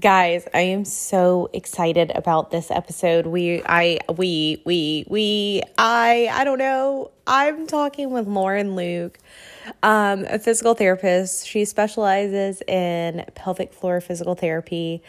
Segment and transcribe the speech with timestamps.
[0.00, 3.26] Guys, I am so excited about this episode.
[3.26, 7.10] We I we we we I I don't know.
[7.26, 9.18] I'm talking with Lauren Luke,
[9.82, 11.46] um, a physical therapist.
[11.46, 15.02] She specializes in pelvic floor physical therapy.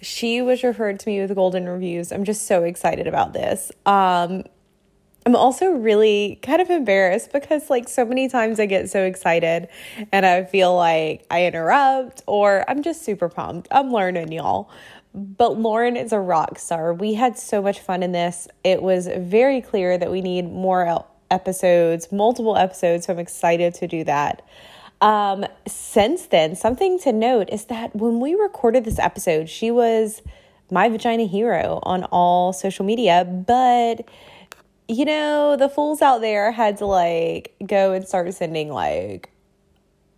[0.00, 2.12] She was referred to me with golden reviews.
[2.12, 3.72] I'm just so excited about this.
[3.84, 4.44] Um,
[5.26, 9.68] I'm also really kind of embarrassed because, like, so many times I get so excited
[10.12, 13.66] and I feel like I interrupt or I'm just super pumped.
[13.72, 14.70] I'm learning, y'all.
[15.12, 16.94] But Lauren is a rock star.
[16.94, 18.46] We had so much fun in this.
[18.62, 23.06] It was very clear that we need more episodes, multiple episodes.
[23.06, 24.42] So I'm excited to do that.
[25.00, 30.22] Um, since then, something to note is that when we recorded this episode, she was
[30.70, 34.08] my vagina hero on all social media, but
[34.88, 39.30] you know, the fools out there had to like go and start sending like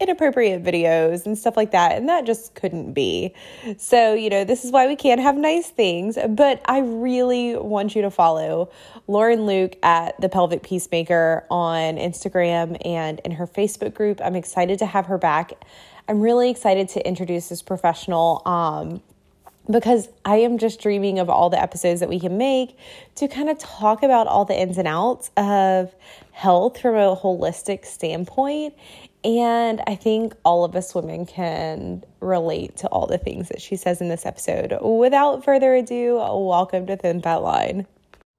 [0.01, 1.97] inappropriate videos and stuff like that.
[1.97, 3.35] And that just couldn't be.
[3.79, 6.17] So, you know, this is why we can't have nice things.
[6.29, 8.71] But I really want you to follow
[9.07, 14.21] Lauren Luke at the Pelvic Peacemaker on Instagram and in her Facebook group.
[14.23, 15.53] I'm excited to have her back.
[16.09, 18.43] I'm really excited to introduce this professional.
[18.47, 19.03] Um,
[19.71, 22.77] because I am just dreaming of all the episodes that we can make
[23.17, 25.95] to kind of talk about all the ins and outs of
[26.33, 28.75] health from a holistic standpoint.
[29.25, 33.77] And I think all of us women can relate to all the things that she
[33.77, 34.79] says in this episode.
[34.81, 37.87] Without further ado, welcome to Thin Fat Line.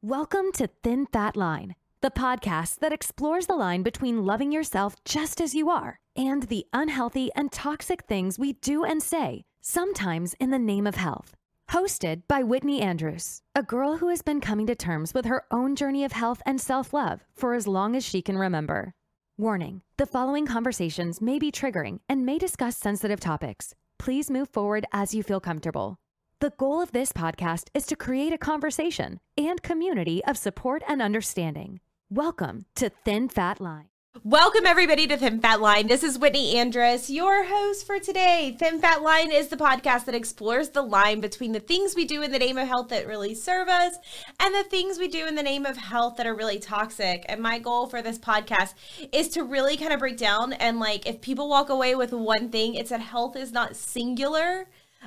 [0.02, 5.42] Welcome to Thin Fat Line, the podcast that explores the line between loving yourself just
[5.42, 10.50] as you are and the unhealthy and toxic things we do and say sometimes in
[10.50, 11.36] the name of health.
[11.70, 15.76] Hosted by Whitney Andrus, a girl who has been coming to terms with her own
[15.76, 18.94] journey of health and self love for as long as she can remember.
[19.38, 23.76] Warning the following conversations may be triggering and may discuss sensitive topics.
[24.00, 25.98] Please move forward as you feel comfortable.
[26.40, 31.02] The goal of this podcast is to create a conversation and community of support and
[31.02, 31.80] understanding.
[32.10, 33.89] Welcome to Thin Fat Line.
[34.24, 35.86] Welcome, everybody, to Thin Fat Line.
[35.86, 38.56] This is Whitney Andrus, your host for today.
[38.58, 42.24] Thin Fat Line is the podcast that explores the line between the things we do
[42.24, 43.98] in the name of health that really serve us
[44.40, 47.24] and the things we do in the name of health that are really toxic.
[47.30, 48.74] And my goal for this podcast
[49.12, 52.50] is to really kind of break down and, like, if people walk away with one
[52.50, 54.66] thing, it's that health is not singular.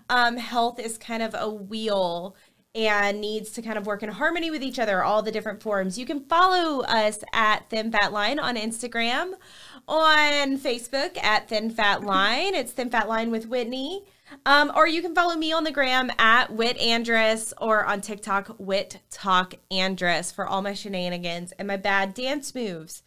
[0.09, 2.37] Um, health is kind of a wheel
[2.75, 5.99] and needs to kind of work in harmony with each other, all the different forms.
[5.99, 9.35] You can follow us at Thin Fat Line on Instagram,
[9.87, 12.55] on Facebook at Thin Fat Line.
[12.55, 14.05] It's Thin Fat Line with Whitney.
[14.47, 18.57] Um, or you can follow me on the gram at Whit Andrus or on TikTok,
[18.59, 23.03] Whit Tok Andrus for all my shenanigans and my bad dance moves.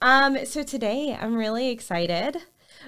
[0.00, 2.36] Um, so today I'm really excited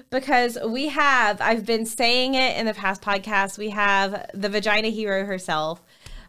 [0.09, 4.87] because we have, I've been saying it in the past podcast, we have the vagina
[4.87, 5.81] hero herself,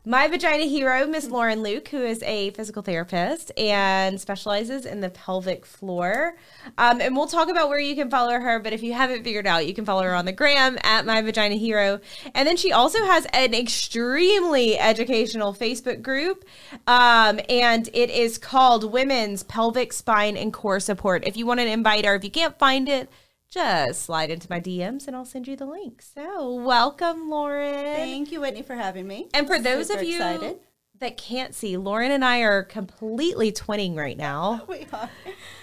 [0.04, 5.10] my vagina hero, Miss Lauren Luke, who is a physical therapist and specializes in the
[5.10, 6.34] pelvic floor.
[6.76, 8.58] Um, and we'll talk about where you can follow her.
[8.58, 11.22] But if you haven't figured out, you can follow her on the gram at my
[11.22, 12.00] vagina hero.
[12.34, 16.44] And then she also has an extremely educational Facebook group,
[16.88, 21.24] um, and it is called Women's Pelvic Spine and Core Support.
[21.28, 23.08] If you want an invite or if you can't find it,
[23.52, 26.02] just slide into my DMs and I'll send you the link.
[26.02, 27.84] So, welcome, Lauren.
[27.84, 29.28] Thank you, Whitney, for having me.
[29.34, 30.56] And for those Super of you excited.
[31.00, 34.62] that can't see, Lauren and I are completely twinning right now.
[34.68, 35.10] we are.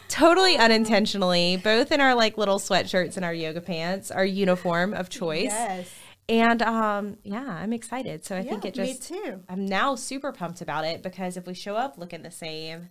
[0.08, 5.10] Totally unintentionally, both in our like little sweatshirts and our yoga pants, our uniform of
[5.10, 5.46] choice.
[5.46, 5.92] Yes.
[6.28, 8.24] And um, yeah, I'm excited.
[8.24, 9.44] So I yeah, think it just me too.
[9.50, 12.90] I'm now super pumped about it because if we show up looking the same,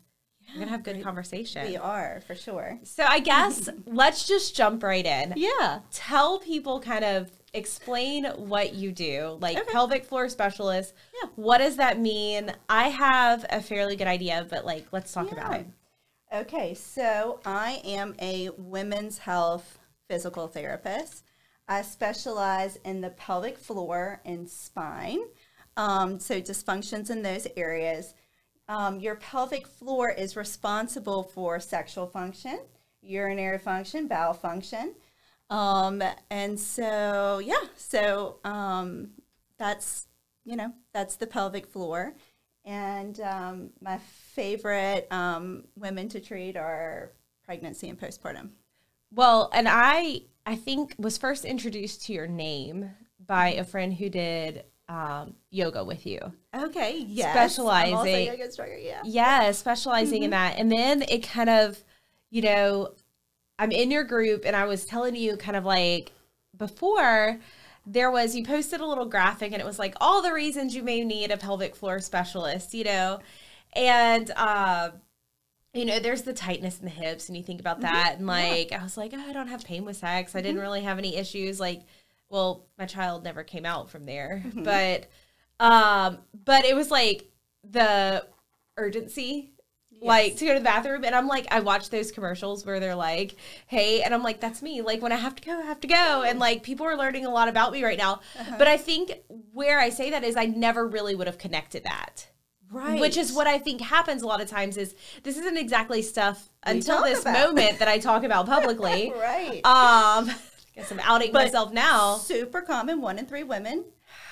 [0.54, 1.66] we're gonna have good conversation.
[1.66, 2.78] We are for sure.
[2.82, 5.34] So I guess let's just jump right in.
[5.36, 5.80] Yeah.
[5.90, 9.72] Tell people kind of explain what you do, like okay.
[9.72, 10.94] pelvic floor specialist.
[11.22, 11.30] Yeah.
[11.36, 12.52] What does that mean?
[12.68, 15.34] I have a fairly good idea, but like let's talk yeah.
[15.34, 15.66] about it.
[16.32, 21.24] Okay, so I am a women's health physical therapist.
[21.66, 25.20] I specialize in the pelvic floor and spine.
[25.76, 28.14] Um, so dysfunctions in those areas.
[28.68, 32.60] Um, your pelvic floor is responsible for sexual function,
[33.00, 34.94] urinary function, bowel function.
[35.48, 39.12] Um, and so, yeah, so um,
[39.58, 40.06] that's,
[40.44, 42.14] you know, that's the pelvic floor.
[42.64, 43.98] And um, my
[44.34, 47.12] favorite um, women to treat are
[47.44, 48.50] pregnancy and postpartum.
[49.10, 52.90] Well, and I, I think was first introduced to your name
[53.24, 56.20] by a friend who did um, yoga with you.
[56.54, 57.04] Okay.
[57.06, 57.32] Yes.
[57.32, 58.26] Specializing.
[58.26, 58.78] yoga instructor.
[58.78, 59.02] Yeah.
[59.04, 59.52] Yeah.
[59.52, 60.24] Specializing mm-hmm.
[60.24, 60.58] in that.
[60.58, 61.78] And then it kind of,
[62.30, 62.94] you know,
[63.58, 66.12] I'm in your group and I was telling you kind of like
[66.56, 67.38] before
[67.86, 70.82] there was you posted a little graphic and it was like all the reasons you
[70.82, 73.20] may need a pelvic floor specialist, you know,
[73.74, 74.90] and uh,
[75.74, 78.72] you know, there's the tightness in the hips, and you think about that, and like
[78.72, 80.34] I was like, oh, I don't have pain with sex.
[80.34, 81.60] I didn't really have any issues.
[81.60, 81.82] Like,
[82.28, 85.06] well, my child never came out from there, but
[85.60, 87.30] um, but it was like
[87.68, 88.24] the
[88.76, 89.52] urgency
[90.00, 92.94] like to go to the bathroom and i'm like i watch those commercials where they're
[92.94, 93.34] like
[93.66, 94.80] hey and i'm like that's me.
[94.80, 97.26] Like when i have to go i have to go and like people are learning
[97.26, 98.20] a lot about me right now
[98.58, 99.12] but i think
[99.52, 102.28] where i say that is i never really would have connected that.
[102.70, 103.00] Right.
[103.00, 106.48] which is what i think happens a lot of times is this isn't exactly stuff
[106.66, 107.54] We until this about.
[107.54, 109.12] moment that i talk about publicly.
[109.16, 109.64] Right.
[109.66, 110.30] um
[110.78, 113.00] guess i'm outing But- myself now Super common.
[113.00, 113.84] One in three women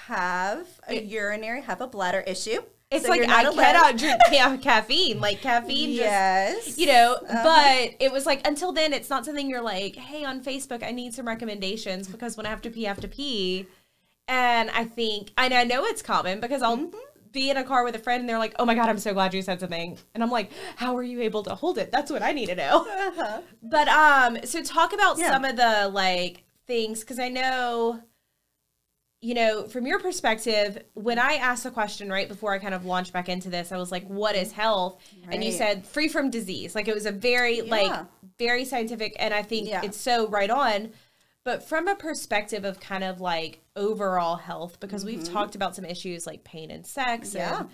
[0.07, 2.61] have a urinary, have a bladder issue.
[2.91, 6.79] it's So like i not cannot drink ca- caffeine like caffeine just Yes.
[6.79, 7.43] you know Uh-huh.
[7.43, 10.93] but it was like until then it's not something you're like hey on facebook i
[10.93, 13.67] need some recommendations because when i have to pee i have to pee
[14.29, 16.97] and i think and i know it's common because i'll Mm-hmm.
[17.37, 19.13] Be in a car with a friend and they're like oh my god i'm so
[19.13, 19.99] glad you said something.
[20.15, 21.93] And i'm like how are you able to hold it?
[21.93, 22.77] That's what i need to know.
[22.89, 23.41] Uh-huh.
[23.63, 25.31] but um so talk about Yeah.
[25.33, 28.01] some of the like things because i know
[29.21, 32.85] you know from your perspective when i asked the question right before i kind of
[32.85, 35.01] launched back into this i was like what is health?
[35.31, 36.75] And you said free from disease.
[36.75, 37.93] Like it was a very like
[38.39, 39.83] very scientific and i think Yeah.
[39.85, 40.91] it's so right on
[41.47, 45.85] but from a perspective of kind of like overall health because we've talked about some
[45.85, 47.39] issues like pain and sex Mm-hmm.
[47.39, 47.59] Yeah.
[47.61, 47.69] and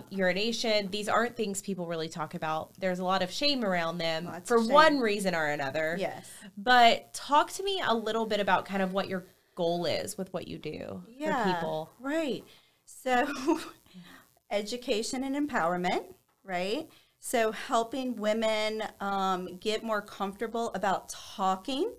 [0.00, 3.98] um, urination these aren't things people really talk about there's a lot of shame around
[3.98, 6.30] them Lots for one reason or another Yes.
[6.56, 9.24] but talk to me a little bit about kind of what your
[9.54, 11.90] goal is with what you do for people.
[12.00, 12.42] Right.
[12.84, 13.26] So,
[14.50, 16.04] education and empowerment,
[16.44, 16.88] right?
[17.20, 21.92] So, helping women um, get more comfortable about talking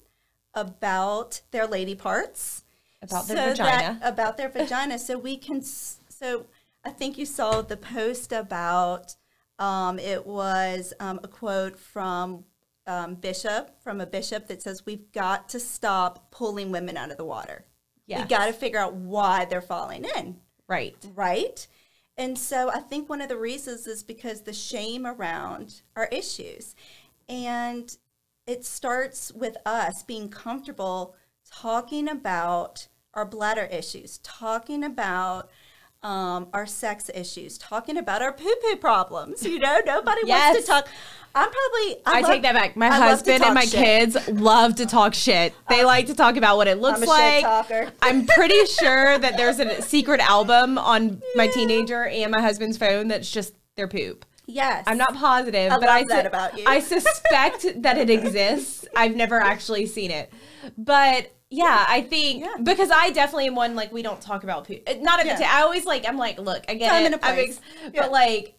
[0.54, 2.64] about their lady parts,
[3.02, 4.00] About their so vagina.
[4.00, 5.00] that- about their vagina.
[5.00, 5.62] So we can.
[5.64, 6.46] So
[6.86, 9.16] I think you saw the post about.
[9.60, 12.44] Um, it was um, a quote from
[12.88, 17.18] um, Bishop, from a bishop that says, "We've got to stop pulling women out of
[17.18, 17.66] the water.
[18.08, 18.28] We Yes.
[18.30, 20.96] got to figure out why they're falling in." Right.
[21.16, 21.66] right?
[22.18, 26.76] And so I think one of the reasons is because the shame around our issues.
[27.30, 27.96] And
[28.46, 31.16] it starts with us being comfortable
[31.50, 35.50] talking about our bladder issues, talking about
[36.02, 39.46] um, our sex issues, talking about our poo poo problems.
[39.46, 40.88] You know, nobody wants to talk.
[41.36, 42.76] I'm probably, I, love- take that back.
[42.76, 43.80] My I husband and my shit.
[43.80, 45.54] kids love to talk shit.
[45.70, 47.92] They like to talk about what it looks I'm like.
[48.02, 53.08] I'm pretty sure that there's a secret album on my teenager and my husband's phone
[53.08, 54.26] that's just their poop.
[54.46, 54.84] Yes.
[54.88, 56.66] I'm not positive, I but I that about you.
[56.68, 58.86] I suspect that it exists.
[58.96, 60.32] I've never actually seen it,
[60.78, 62.56] but yeah, I think Yeah.
[62.64, 64.82] because I definitely am one like we don't talk about poop.
[64.88, 65.38] Uh, Not every Yeah.
[65.40, 65.48] time.
[65.52, 67.24] I always like I'm like, look, again I get Time it.
[67.24, 67.62] a I'm ex-
[67.94, 68.02] Yeah.
[68.02, 68.58] But like,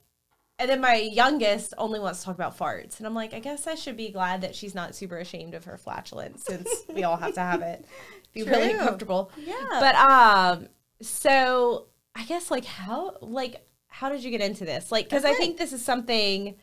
[0.61, 3.67] and then my youngest only wants to talk about farts, and I'm like, I guess
[3.67, 7.17] I should be glad that she's not super ashamed of her flatulence since we all
[7.17, 7.85] have to have it.
[8.33, 8.79] Be really True.
[8.81, 9.31] comfortable.
[9.37, 9.55] Yeah.
[9.71, 10.69] But um,
[11.03, 13.64] so I guess like how like
[13.99, 14.91] how did you get into this?
[14.91, 16.57] Like because I think this is something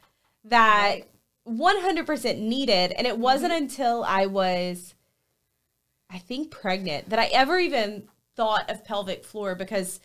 [0.46, 1.02] that
[1.48, 3.22] 100% needed, and it Mm-hmm.
[3.22, 4.96] wasn't until I was,
[6.10, 8.04] I think, pregnant that I ever even
[8.36, 10.00] thought of pelvic floor because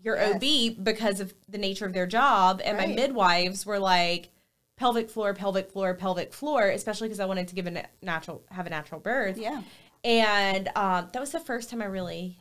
[0.00, 0.34] your Yes.
[0.34, 4.30] OB because of the nature of their job, and my midwives were like.
[4.78, 8.66] Pelvic floor, pelvic floor, pelvic floor, especially because I wanted to give a natural, have
[8.66, 9.38] a natural birth.
[9.38, 9.62] Yeah.
[10.02, 12.38] And um, that was the first time I really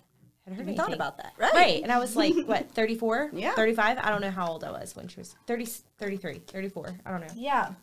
[0.52, 1.34] had heard Even thought about that.
[1.38, 1.54] Right.
[1.54, 1.84] Right.
[1.84, 3.32] And I was like, what, 34?
[3.34, 3.54] Yeah.
[3.54, 3.98] 35?
[4.02, 5.66] I don't know how old I was when she was 30,
[5.98, 6.96] 33, 34.
[7.06, 7.28] I don't know.
[7.36, 7.74] Yeah.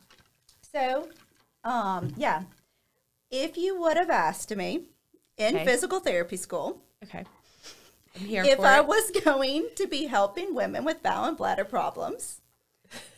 [0.71, 1.09] So,
[1.63, 2.43] um, yeah.
[3.31, 4.83] If you would have asked me
[5.37, 5.65] in Okay.
[5.65, 7.23] physical therapy school Okay.
[8.15, 8.87] I'm here if I it.
[8.87, 12.41] was going to be helping women with bowel and bladder problems,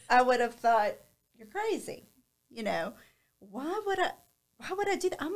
[0.09, 0.95] I would have thought
[1.37, 2.03] you're crazy.
[2.49, 2.93] You know,
[3.39, 4.11] why would I?
[4.57, 5.21] Why would I do that?
[5.23, 5.35] I'm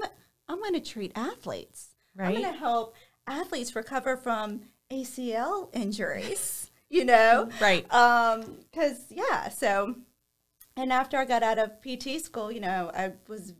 [0.50, 1.95] I'm going to treat athletes.
[2.19, 2.95] I'm going to help
[3.27, 6.72] athletes recover from ACL injuries.
[6.88, 7.91] You know, Right.
[7.91, 9.96] um, because yeah, so
[10.77, 13.53] and after I got out of PT school, you know, I was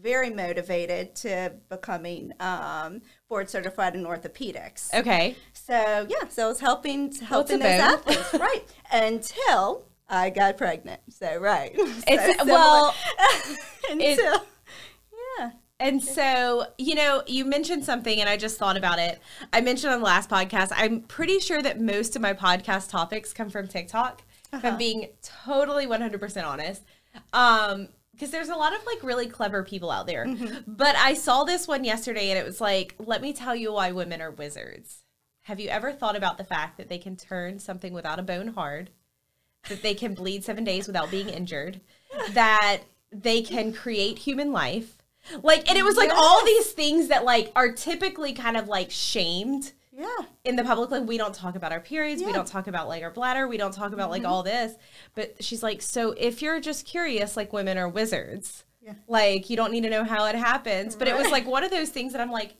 [0.00, 4.92] very motivated to becoming um, board certified in orthopedics.
[4.92, 5.36] Okay.
[5.54, 8.62] So yeah, so I was helping helping those athletes, right?
[8.92, 11.00] Until I got pregnant.
[11.08, 11.72] So right,
[12.06, 12.94] It's- so well,
[13.90, 14.36] until yeah,
[15.78, 19.20] And so, you know, you mentioned something and I just thought about it.
[19.52, 23.32] I mentioned on the last podcast, I'm pretty sure that most of my podcast topics
[23.32, 24.22] come from TikTok.
[24.52, 24.68] Uh-huh.
[24.68, 26.82] I'm being totally 100% honest.
[27.32, 30.24] Um, because there's a lot of like really clever people out there.
[30.24, 30.60] Mm-hmm.
[30.66, 33.92] But I saw this one yesterday and it was like, let me tell you why
[33.92, 35.02] women are wizards.
[35.42, 38.48] Have you ever thought about the fact that they can turn something without a bone
[38.48, 38.88] hard,
[39.68, 41.82] that they can bleed seven days without being injured,
[42.32, 42.80] that
[43.12, 44.95] they can create human life?
[45.42, 48.90] Like, and it was like all these things that like are typically kind of like
[48.90, 50.06] shamed Yeah.
[50.44, 50.90] in the public.
[50.90, 52.22] Like we don't talk about our periods.
[52.22, 53.48] We don't talk about like our bladder.
[53.48, 54.30] We don't talk about like mm-hmm.
[54.30, 54.74] all this.
[55.14, 58.64] But she's like so if you're just curious like women are wizards.
[58.80, 58.94] Yeah.
[59.08, 60.94] like you don't need to know how it happens.
[60.94, 62.54] But it was like one of those things that i'm like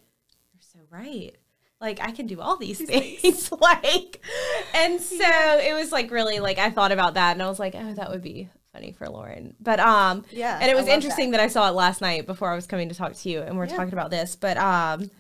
[0.53, 1.37] you're so right.
[1.81, 3.53] Like i can do all these things.
[3.53, 4.21] like
[4.75, 5.17] and so
[5.59, 8.11] it was like really like i thought about that and i was like oh that
[8.11, 11.41] would be funny for lauren but um Yeah, and it was interesting that.
[11.41, 13.65] i saw it last night before i was coming to talk to you and we're
[13.67, 13.77] Yeah.
[13.77, 15.11] talking about this but um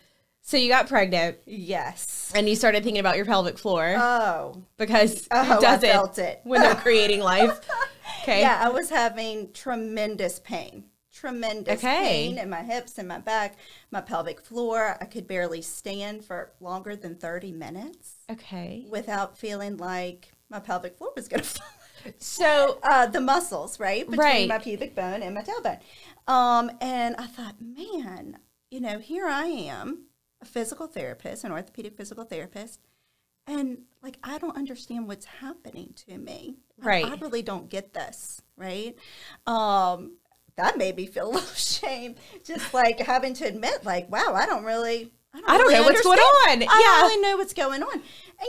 [0.43, 2.31] so you got pregnant Yes.
[2.35, 4.63] and you started thinking about your pelvic floor Oh.
[4.77, 6.41] because Oh, who I felt it.
[6.45, 7.59] when they're creating life?
[8.23, 8.41] Okay.
[8.41, 10.85] Yeah, I was having tremendous pain.
[11.13, 12.03] Tremendous Okay.
[12.05, 13.55] pain in my hips and my back,
[13.93, 14.97] my pelvic floor.
[15.01, 18.85] I could barely stand for longer than 30 minutes Okay.
[18.91, 21.67] without feeling like my pelvic floor was going to fall.
[22.19, 24.05] So uh, the muscles, right?
[24.05, 24.49] Between Right.
[24.49, 25.81] my pubic bone and my tailbone.
[26.27, 28.39] Um, and I thought, man,
[28.71, 30.07] you know, here I am,
[30.43, 32.81] a physical therapist, an orthopedic physical therapist,
[33.47, 36.57] and like I don't understand what's happening to me.
[36.83, 37.05] I- Right.
[37.07, 38.95] I, really don't get this, right?
[39.47, 40.17] Um,
[40.57, 44.47] that made me feel a little shame, just like having to admit, like, wow, I
[44.47, 45.13] don't really.
[45.35, 46.49] I don't really know what's going on.
[46.49, 46.67] I Yeah.
[46.67, 47.93] don't really know what's going on.
[47.93, 48.03] And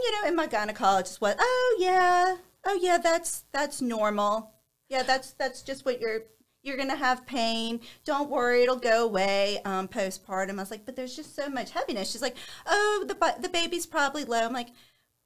[0.03, 2.37] you know, and my gynecologist was, oh yeah,
[2.67, 4.51] oh yeah, that's that's normal.
[4.89, 6.21] Yeah, that's that's just what you're
[6.63, 7.79] you're gonna have pain.
[8.05, 9.59] Don't worry, it'll go away.
[9.65, 10.51] Um, postpartum.
[10.51, 12.12] I was like, but there's just so much heaviness.
[12.12, 12.36] She's like,
[12.67, 14.45] oh, the the baby's probably low.
[14.45, 14.69] I'm like,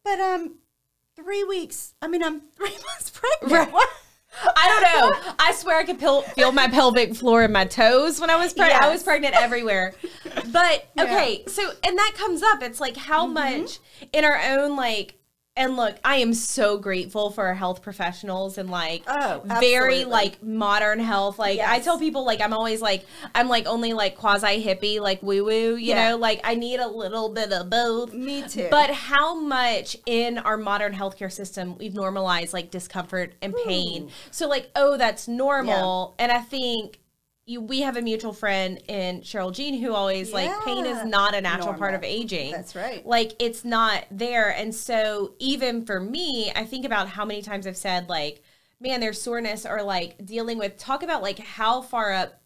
[0.05, 0.59] but um,
[1.15, 1.95] three weeks.
[2.01, 3.73] I mean, I'm three months pregnant.
[3.73, 3.87] Right.
[4.55, 5.33] I don't know.
[5.39, 8.53] I swear I could pil- feel my pelvic floor in my toes when I was
[8.53, 8.81] pregnant.
[8.81, 9.93] I was pregnant everywhere.
[10.53, 11.03] But Yeah.
[11.03, 12.63] okay, so and that comes up.
[12.63, 13.79] It's like how much
[14.13, 15.15] in our own like
[15.57, 20.41] and look, I am so grateful for our health professionals and like Oh, very like
[20.41, 21.37] modern health.
[21.37, 23.05] Like I tell people like I'm always like
[23.35, 26.11] I'm like only like quasi hippie, like woo woo, you Yeah.
[26.11, 28.13] know, like I need a little bit of both.
[28.13, 28.69] Me too.
[28.71, 34.03] But how much in our modern healthcare system we've normalized like discomfort and pain.
[34.03, 34.09] Hmm.
[34.31, 36.15] So like, oh, that's normal.
[36.17, 37.00] And I think
[37.51, 41.35] you, we have a mutual friend in Cheryl Jean who always like pain is not
[41.35, 42.51] a natural part of aging.
[42.51, 43.05] That's right.
[43.05, 44.49] Like it's not there.
[44.49, 48.41] And so even for me, I think about how many times I've said like,
[48.79, 52.41] man, there's soreness or like dealing with talk about like how far up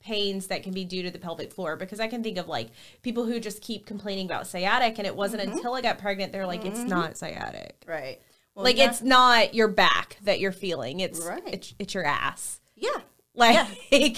[0.00, 2.70] pains that can be due to the pelvic floor because I can think of like
[3.02, 5.52] people who just keep complaining about sciatic and it wasn't Mm-hmm.
[5.52, 7.84] until I got pregnant they're like it's not sciatic.
[7.86, 8.20] right.
[8.54, 8.88] Well, Like yeah.
[8.88, 11.00] it's not your back that you're feeling.
[11.00, 11.42] It's Right.
[11.46, 12.60] it's, it's your ass.
[12.74, 12.98] yeah.
[13.34, 14.14] Like you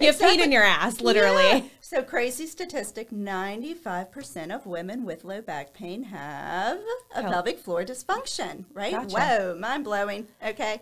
[0.00, 1.42] have pain in your ass literally.
[1.44, 1.62] Yeah.
[1.80, 6.78] So crazy statistic: ninety-five percent of women with low back pain have
[7.14, 8.64] a Pel- pelvic floor dysfunction.
[8.72, 8.92] Right?
[8.92, 9.14] Gotcha.
[9.14, 10.28] Whoa, mind blowing.
[10.44, 10.80] Okay,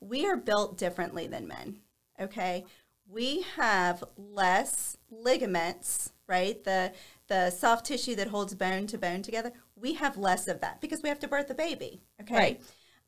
[0.00, 1.78] we are built differently than men.
[2.20, 2.64] Okay,
[3.10, 6.12] we have less ligaments.
[6.28, 6.62] Right?
[6.62, 6.92] The
[7.28, 9.52] the soft tissue that holds bone to bone together.
[9.74, 12.02] We have less of that because we have to birth a baby.
[12.20, 12.36] Okay.
[12.36, 12.60] Right.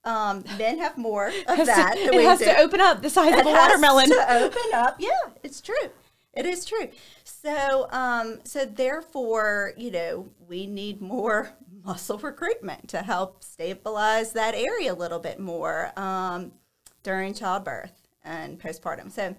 [0.04, 1.94] Um, men have more of that.
[1.94, 4.08] to- it has do to open up the size of a watermelon.
[4.10, 4.96] to open up.
[4.98, 5.10] Yeah,
[5.42, 5.90] it's true.
[6.34, 6.88] It is true.
[7.22, 11.50] So, um, so therefore, you know, we need more
[11.84, 16.52] muscle recruitment to help stabilize that area a little bit more um,
[17.02, 19.10] during childbirth and postpartum.
[19.12, 19.36] So,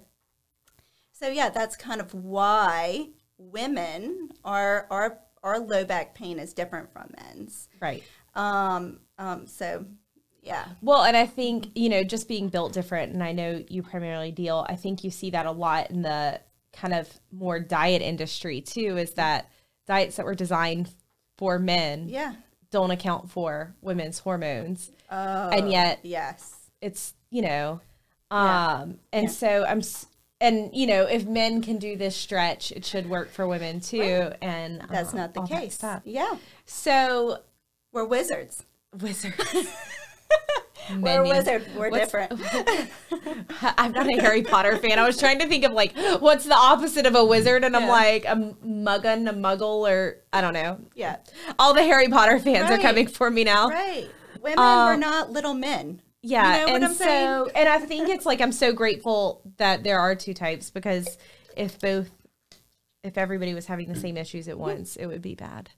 [1.12, 6.92] so yeah, that's kind of why women are our our low back pain is different
[6.92, 7.70] from men's.
[7.80, 8.04] Right.
[8.34, 9.86] Um, um, so,
[10.46, 13.82] yeah, Well, and I think, you know, just being built different, and I know you
[13.84, 16.40] primarily deal, I think you see that a lot in the
[16.72, 19.50] kind of more diet industry too, is that
[19.88, 20.90] diets that were designed
[21.38, 22.36] for men yeah.
[22.72, 24.92] don't account for women's hormones.
[25.12, 26.54] Oh, and yet yes.
[26.82, 27.82] it's, you know,
[28.32, 28.78] Yeah.
[28.82, 30.08] um, and so I'm, s-
[30.42, 34.32] and you know, if men can do this stretch, it should work for women too.
[34.42, 35.80] And That's um, not the case.
[36.04, 36.36] Yeah,
[36.66, 37.40] So,
[37.94, 38.64] we're wizards.
[39.00, 39.36] wizards.
[40.92, 41.34] We're Menu.
[41.34, 41.66] wizards.
[41.76, 42.40] We're What's- different.
[43.62, 45.00] I'm not a Harry Potter fan.
[45.00, 47.88] I was trying to think of like what's the opposite of a wizard, and I'm
[47.88, 50.80] like a muggun, a muggle, or I don't know.
[50.94, 51.18] yeah,
[51.58, 53.70] All the Harry Potter fans are coming for me now.
[53.70, 54.08] right.
[54.42, 56.02] Women Uh, were not little men.
[56.22, 57.48] Yeah, You know what and I'm so saying?
[57.56, 61.18] and I think it's like I'm so grateful that there are two types because
[61.58, 62.12] if both
[63.04, 65.72] if everybody was having the same issues at once, it would be bad.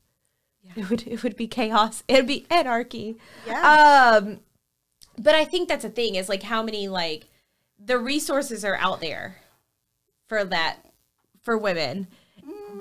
[0.76, 2.04] It would it would be chaos.
[2.08, 3.18] It'd be anarchy.
[3.46, 4.20] Yeah.
[4.22, 4.40] Um
[5.18, 7.28] but I think that's a thing is like how many like
[7.80, 9.38] the resources are out there
[10.28, 10.80] for that
[11.42, 12.08] for women.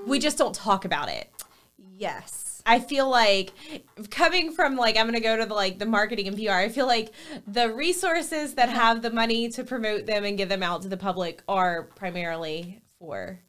[0.06, 1.30] We just don't talk about it.
[1.96, 2.62] Yes.
[2.66, 3.52] I feel like
[4.10, 6.52] coming from like I'm gonna go to the like the marketing and PR.
[6.52, 7.12] I feel like
[7.46, 10.96] the resources that have the money to promote them and give them out to the
[10.96, 13.40] public are primarily for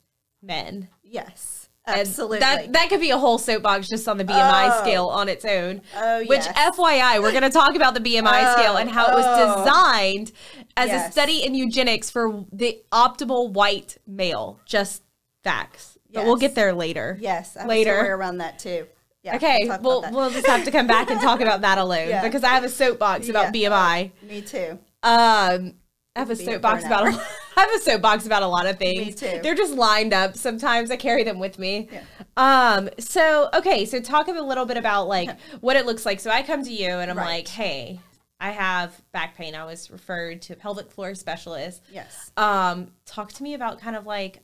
[0.41, 0.89] men.
[1.03, 1.66] Yes.
[1.87, 2.39] Absolutely.
[2.39, 4.81] That that could be a whole soapbox just on the BMI Oh.
[4.83, 5.81] scale on its own.
[5.95, 6.41] Oh, Which.
[6.41, 9.63] FYI, we're going to talk about the BMI Oh, scale and how it was oh.
[9.63, 10.31] designed
[10.75, 14.59] as a study in eugenics for the optimal white male.
[14.65, 15.03] Just
[15.43, 15.97] facts.
[16.13, 17.17] But we'll get there later.
[17.21, 17.55] yes.
[17.55, 17.95] I have later.
[18.15, 18.87] around that too.
[19.23, 22.07] Yeah, Okay, about we'll we'll just have to come back and talk about that alone
[22.09, 22.21] Yeah.
[22.23, 23.69] because I have a soapbox about Yeah.
[23.69, 24.11] BMI.
[24.23, 24.79] Me too.
[25.03, 25.73] Um,
[26.15, 27.13] I have a soapbox about.
[27.57, 29.05] I have a soapbox about a lot of things.
[29.07, 29.39] Me too.
[29.41, 30.37] They're just lined up.
[30.37, 31.89] Sometimes I carry them with me.
[31.91, 32.03] Yeah.
[32.37, 32.89] Um.
[32.99, 33.85] So okay.
[33.85, 36.19] So talk a little bit about like what it looks like.
[36.19, 37.25] So I come to you and I'm Right.
[37.37, 37.99] like, hey,
[38.39, 39.55] I have back pain.
[39.55, 41.81] I was referred to a pelvic floor specialist.
[41.91, 42.31] Yes.
[42.37, 42.91] Um.
[43.05, 44.39] Talk to me about kind of like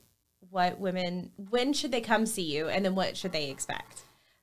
[0.50, 4.02] what women when should they come see you and then what should they expect?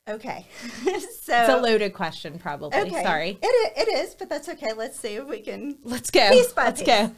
[0.10, 0.46] Okay.
[0.84, 2.78] so It's a loaded question, probably.
[2.80, 3.04] okay.
[3.04, 3.38] Sorry.
[3.42, 4.74] It, it is, but that's okay.
[4.74, 6.28] Let's see if we can Let's go.
[6.32, 6.88] Piece by Let's piece.
[6.88, 7.12] go.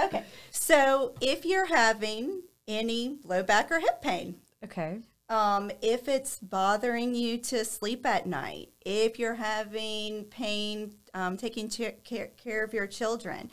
[0.00, 0.24] Okay.
[0.50, 4.98] So if you're having any low back or hip pain, Okay.
[5.28, 11.68] um, if it's bothering you to sleep at night, if you're having pain um, taking
[11.68, 13.50] ch- care, care of your children,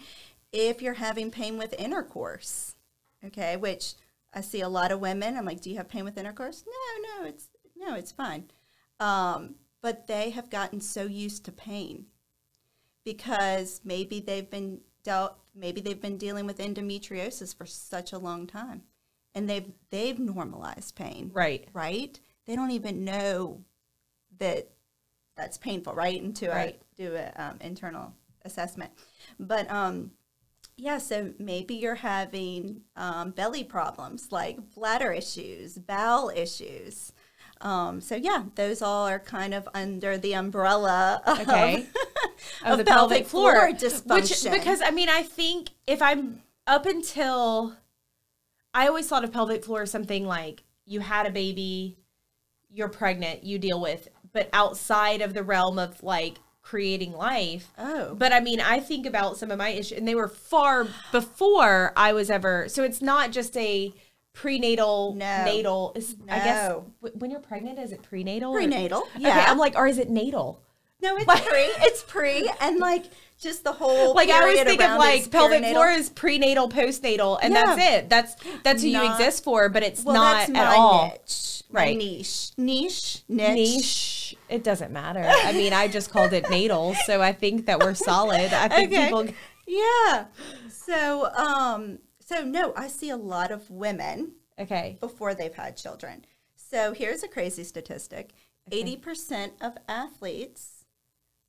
[0.51, 2.75] if you're having pain with intercourse,
[3.25, 3.95] okay, which
[4.33, 5.37] I see a lot of women.
[5.37, 6.63] I'm like, do you have pain with intercourse?
[6.65, 7.47] No, no, it's
[7.77, 8.45] no, it's fine.
[8.99, 12.05] Um, but they have gotten so used to pain
[13.03, 18.45] because maybe they've been dealt, maybe they've been dealing with endometriosis for such a long
[18.47, 18.83] time,
[19.33, 21.67] and they've they've normalized pain Right.
[21.73, 22.19] right?
[22.45, 23.63] They don't even know
[24.39, 24.67] that
[25.37, 26.21] that's painful, right?
[26.21, 26.79] Until Right.
[26.81, 28.91] I do an um, internal assessment.
[29.39, 30.11] But um,
[30.77, 37.13] yeah, so maybe you're having um, belly problems like bladder issues, bowel issues.
[37.61, 41.85] Um, so yeah, those all are kind of under the umbrella of, Okay.
[42.63, 44.51] of, the pelvic, floor, Which dysfunction.
[44.51, 47.75] because I mean I think if I'm up until
[48.73, 51.97] I always thought of pelvic floor as something like you had a baby,
[52.69, 57.71] you're pregnant, you deal with, but outside of the realm of like creating life.
[57.77, 60.87] oh, But I mean, I think about some of my issues, and they were far
[61.11, 62.67] before I was ever.
[62.69, 63.93] So it's not just a
[64.33, 65.45] prenatal, No.
[65.45, 65.93] natal.
[65.95, 68.51] Is, I guess w- when you're pregnant, is it prenatal?
[68.51, 69.45] or- prenatal, Okay, yeah.
[69.47, 70.59] I'm like, or is it natal?
[71.01, 73.05] No, it's pre, it's pre, and like
[73.39, 75.71] just the whole like I always think of like pelvic perinatal.
[75.71, 77.63] floor is prenatal, postnatal, and Yeah.
[77.65, 78.09] that's it.
[78.09, 81.97] That's that's who you exist for, but it's Well, not at all niche, Right.
[81.97, 83.55] niche, niche, niche.
[83.55, 84.35] niche.
[84.49, 85.23] It doesn't matter.
[85.27, 88.53] I mean, I just called it natal, so I think that we're solid.
[88.53, 89.05] I think Okay.
[89.05, 89.27] people.
[89.67, 90.25] Yeah.
[90.69, 94.97] So, um, so no, I see a lot of women Okay.
[94.99, 96.25] before they've had children.
[96.55, 98.31] So here's a crazy statistic:
[98.71, 100.74] eighty percent of athletes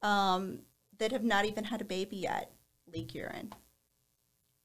[0.02, 0.60] um,
[0.98, 2.50] that have not even had a baby yet
[2.92, 3.52] leak urine.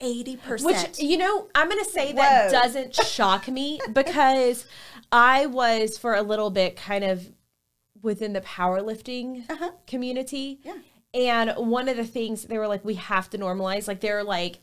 [0.02, 0.66] 80%.
[0.66, 4.66] Which you know, I'm gonna say that doesn't shock me because
[5.12, 7.32] I was for a little bit kind of
[8.02, 9.72] within the powerlifting Uh-huh.
[9.86, 10.60] community.
[10.64, 10.78] Yeah.
[11.14, 13.88] And one of the things they were like, we have to normalize.
[13.88, 14.60] Like they're like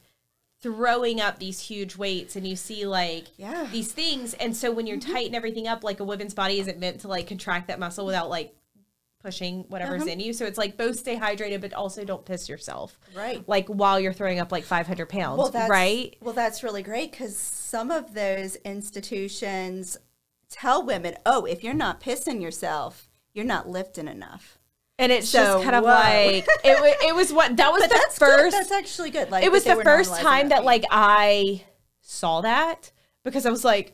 [0.61, 3.69] throwing up these huge weights, and you see like Yeah.
[3.71, 4.35] these things.
[4.35, 7.29] And so when you're tighten everything up, like a woman's body isn't meant to like
[7.29, 8.57] contract that muscle without like
[9.29, 10.11] pushing whatever's Uh-huh.
[10.13, 10.33] in you.
[10.33, 12.99] So it's like both stay hydrated, but also don't piss yourself.
[13.15, 13.47] Right.
[13.47, 15.39] Like while you're throwing up like 500 pounds.
[15.39, 16.17] Well, that's, right.
[16.23, 19.99] Well, that's really great because some of those institutions
[20.51, 24.59] tell women, "Oh, if you're not pissing yourself, you're not lifting enough."
[24.99, 25.91] And it's So, just kind of whoa.
[25.91, 26.97] like it.
[27.09, 28.45] It was what that was But the that's first.
[28.45, 28.53] Good.
[28.55, 29.31] That's actually good.
[29.31, 31.65] Like it was the first time that like I
[32.01, 32.91] saw that
[33.25, 33.93] because I was like,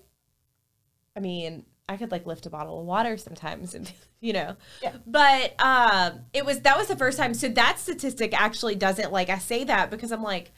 [1.16, 4.92] I mean, I could like lift a bottle of water sometimes, and you know, Yeah.
[5.06, 7.34] but um, it was that was the first time.
[7.34, 10.52] So that statistic actually doesn't like I say that because I'm like.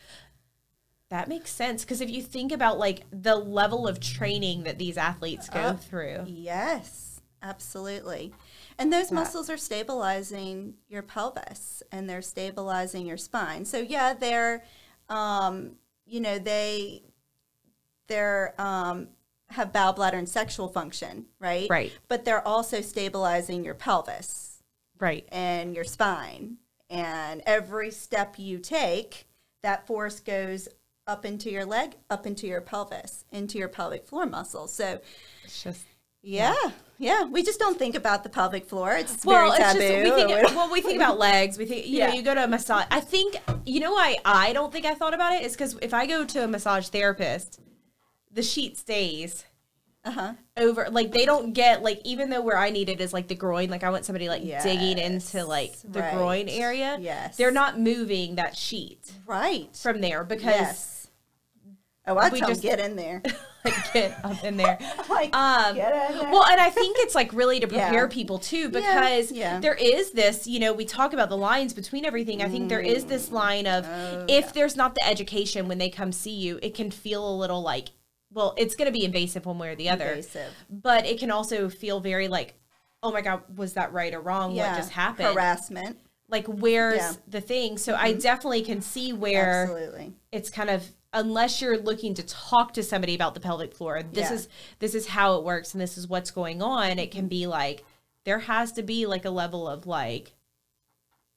[1.09, 4.97] That makes sense because if you think about like the level of training that these
[4.97, 8.33] athletes go Uh, through, Yes, absolutely.
[8.77, 13.65] And those muscles are stabilizing your pelvis and they're stabilizing your spine.
[13.65, 14.65] So yeah, they're,
[15.09, 17.05] um, you know, they,
[18.09, 19.09] they're um,
[19.51, 21.69] have bowel bladder and sexual function, right?
[21.71, 21.93] Right.
[22.09, 24.63] But they're also stabilizing your pelvis
[24.99, 25.27] right?
[25.31, 26.57] and your spine.
[26.91, 29.27] And every step you take,
[29.63, 30.69] that force goes
[31.07, 34.73] up into your leg, up into your pelvis, into your pelvic floor muscles.
[34.73, 35.01] So
[35.45, 35.85] It's just
[36.23, 36.55] Yeah.
[36.99, 37.25] Yeah.
[37.25, 38.93] We just don't think about the pelvic floor.
[38.95, 39.81] It's well, very it's taboo.
[39.81, 41.57] just we think we well we think about legs.
[41.59, 42.09] We think you Yeah.
[42.09, 42.87] know you go to a massage.
[42.91, 45.95] I think you know why I don't think I thought about it is because if
[45.95, 47.61] I go to a massage therapist,
[48.37, 49.45] the sheet stays
[50.05, 50.35] uh-huh.
[50.57, 53.35] over like they don't get like even though where I need it is like the
[53.35, 53.69] groin.
[53.71, 56.15] Like I want somebody like digging into like the right.
[56.15, 56.97] groin area.
[57.01, 57.37] Yes.
[57.37, 59.75] they're not moving that sheet Right.
[59.75, 60.93] from there because yes.
[62.09, 63.21] Oh, I we just- get in there.
[63.65, 64.79] like get up in there.
[65.11, 66.31] like, Um, get in there.
[66.31, 68.07] well, and I think it's like really to prepare Yeah.
[68.07, 69.59] people too, because yeah.
[69.59, 72.43] there is this, you know, we talk about the lines between everything.
[72.43, 75.89] I think there is this line of Oh, if there's not the education when they
[75.91, 77.89] come see you, it can feel a little like,
[78.37, 80.53] well, it's going to be invasive one way or the other, Invasive.
[80.69, 82.55] but it can also feel very like,
[83.03, 84.55] oh my God, was that right or wrong?
[84.55, 85.29] What just happened?
[85.29, 85.99] Harassment.
[86.29, 87.13] Like, where's Yeah.
[87.27, 87.79] the thing?
[87.79, 88.19] So I mm-hmm.
[88.19, 90.13] definitely can see where Absolutely.
[90.33, 94.29] it's kind of unless you're looking to talk to somebody about the pelvic floor this
[94.29, 94.35] Yeah.
[94.35, 94.49] is
[94.81, 97.85] this is how it works and this is what's going on it can be like
[98.25, 100.33] there has to be like a level of like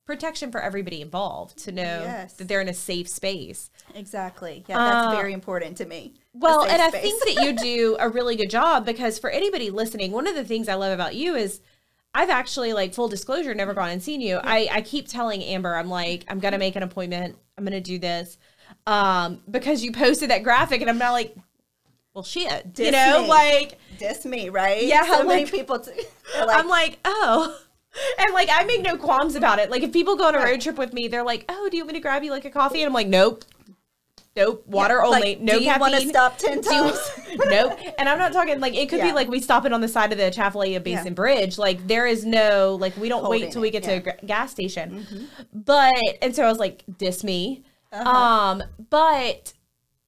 [0.10, 2.34] protection for everybody involved to know Yes.
[2.34, 4.56] that they're in a safe space Exactly.
[4.68, 6.02] Yeah, that's Uh, very important to me.
[6.34, 10.12] well and i think that you do a really good job because for anybody listening
[10.12, 11.62] one of the things i love about you is
[12.12, 14.40] I've actually like full disclosure never gone and seen you.
[14.44, 17.38] I I keep telling Amber I'm like I'm going to make an appointment.
[17.56, 18.40] I'm going to do this.
[18.88, 21.36] Um because you posted that graphic and I'm not like
[22.16, 22.80] well shit.
[22.80, 23.28] you know, me.
[23.30, 24.84] like diss me, right?
[24.86, 25.78] Yeah, so many people.
[25.80, 25.92] T-
[26.40, 27.56] like, I'm like, "Oh."
[28.20, 29.70] And like I make no qualms about it.
[29.72, 31.84] Like if people go on a road trip with me, they're like, "Oh, do you
[31.84, 33.46] want me to grab you like a coffee?" And I'm like, "Nope."
[34.36, 35.20] Nope, water only.
[35.22, 36.98] like, no do you want to stop ten times?
[37.48, 37.78] nope.
[37.98, 40.12] And I'm not talking like it could be like we stop it on the side
[40.12, 41.14] of the Atchafalaya Basin Yeah.
[41.14, 41.58] Bridge.
[41.58, 44.14] Like there is no like we don't Holding wait till we it, get to yeah.
[44.22, 45.06] a gas station.
[45.52, 47.64] But and so I was like, diss me.
[47.92, 48.08] Uh-huh.
[48.10, 49.54] Um, but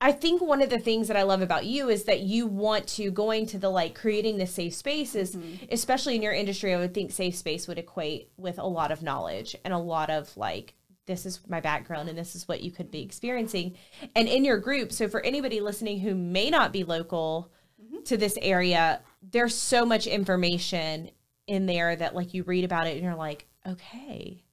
[0.04, 2.88] I think one of the things that I love about you is that you want
[2.98, 5.66] to going to the like creating the safe spaces, Mm-hmm.
[5.72, 6.74] especially in your industry.
[6.74, 10.10] I would think safe space would equate with a lot of knowledge and a lot
[10.10, 10.74] of like
[11.06, 13.76] this is my background and this is what you could be experiencing.
[14.16, 17.52] And in your group, so for anybody listening who may not be local
[17.84, 18.04] Mm-hmm.
[18.04, 21.10] to this area, there's so much information
[21.48, 24.44] in there that like you read about it and you're like, okay,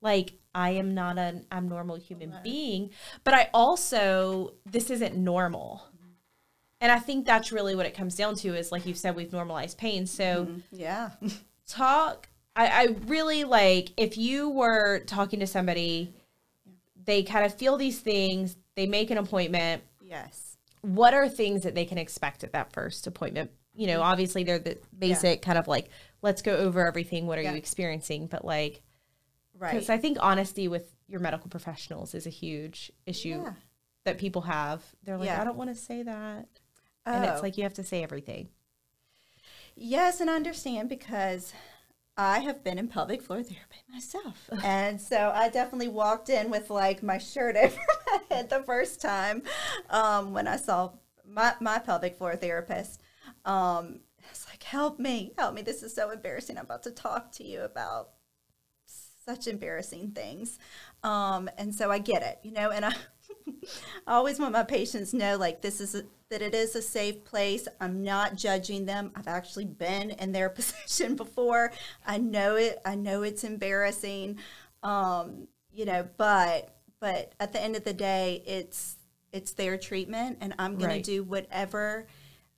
[0.00, 2.90] like I am not an abnormal human being,
[3.22, 5.84] but I also this isn't normal.
[6.80, 9.32] And I think that's really what it comes down to is like you said, we've
[9.32, 10.06] normalized pain.
[10.06, 10.58] So mm-hmm.
[10.72, 11.10] yeah,
[11.68, 16.12] talk I, I really like if you were talking to somebody,
[17.04, 19.84] they kind of feel these things, they make an appointment.
[20.02, 23.52] yes, What are things that they can expect at that first appointment?
[23.76, 24.10] You know, mm-hmm.
[24.10, 25.88] obviously they're the basic kind of like,
[26.20, 27.28] let's go over everything.
[27.28, 27.52] What are Yeah.
[27.52, 28.26] you experiencing?
[28.26, 28.82] But like
[29.58, 29.72] right.
[29.74, 33.52] because I think honesty with your medical professionals is a huge issue Yeah.
[34.04, 34.82] that people have.
[35.04, 35.40] They're like, Yeah.
[35.40, 36.46] I don't want to say that.
[37.06, 37.32] And Oh.
[37.32, 38.48] it's like you have to say everything.
[39.74, 41.52] Yes, and I understand because
[42.16, 44.50] I have been in pelvic floor therapy myself.
[44.64, 49.00] and so I definitely walked in with like my shirt over my head the first
[49.00, 49.42] time
[49.88, 50.92] um, when I saw
[51.26, 53.00] my, my pelvic floor therapist.
[53.44, 55.62] Um, it's like, help me, help me.
[55.62, 56.58] This is so embarrassing.
[56.58, 58.10] I'm about to talk to you about
[59.28, 60.58] such embarrassing things.
[61.02, 62.94] Um, and so I get it, you know, and I,
[64.06, 67.24] I always want my patients know like this is a, that it is a safe
[67.24, 67.68] place.
[67.80, 69.12] I'm not judging them.
[69.14, 71.72] I've actually been in their position before.
[72.06, 72.80] I know it.
[72.84, 74.38] I know it's embarrassing.
[74.82, 78.96] Um, you know, but but at the end of the day, it's
[79.32, 81.04] it's their treatment, and I'm going Right.
[81.04, 82.06] to do whatever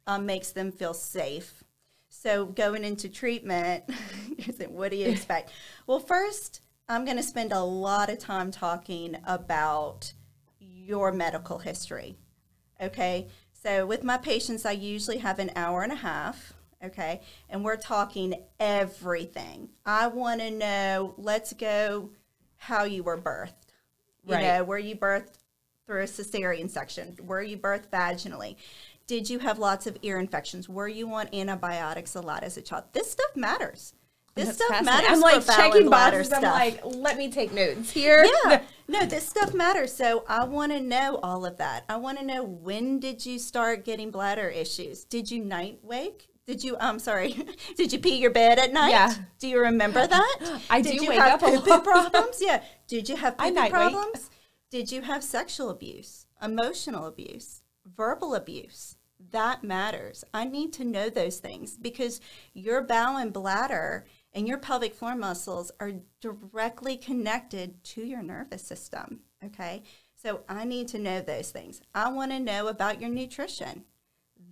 [0.07, 1.60] um, makes them feel safe.
[2.23, 3.85] So going into treatment,
[4.37, 5.53] you're saying, what do you expect?
[5.87, 10.13] well, first, I'm going to spend a lot of time talking about
[10.59, 12.17] your medical history.
[12.79, 13.29] Okay.
[13.63, 16.53] So with my patients, I usually have an hour and a half.
[16.85, 17.23] Okay.
[17.49, 19.71] And we're talking everything.
[19.87, 22.11] I want to know, let's go
[22.59, 23.55] how you were birthed.
[24.27, 24.43] You Right.
[24.43, 25.39] know, were you birthed
[25.87, 27.17] through a cesarean section?
[27.23, 28.57] Were you birthed vaginally?
[29.11, 30.69] Did you have lots of ear infections?
[30.69, 32.85] Were you on antibiotics a lot as a child?
[32.93, 33.93] This stuff matters.
[34.37, 35.11] This That's stuff matters.
[35.11, 36.33] I'm like checking bladder boxes.
[36.33, 38.25] I'm like, let me take notes here.
[38.45, 39.93] yeah, no, this stuff matters.
[39.93, 41.87] So I want to know all of that.
[41.89, 45.03] I want to know when did you start getting bladder issues?
[45.03, 46.29] Did you night wake?
[46.47, 46.77] Did you?
[46.79, 47.33] I'm sorry.
[47.77, 48.91] Did you pee your bed at night?
[48.91, 49.13] Yeah.
[49.41, 50.61] Do you remember that?
[50.71, 52.39] I did do you wake have up problems?
[52.41, 52.63] Yeah.
[52.87, 54.21] Did you have I poo night wake.
[54.71, 58.99] Did you have sexual abuse, emotional abuse, verbal abuse?
[59.31, 60.25] That matters.
[60.35, 62.21] I need to know those things because
[62.53, 68.63] your bowel and bladder and your pelvic floor muscles are directly connected to your nervous
[68.63, 69.21] system.
[69.45, 69.83] Okay.
[70.15, 71.81] So I need to know those things.
[71.95, 73.85] I want to know about your nutrition.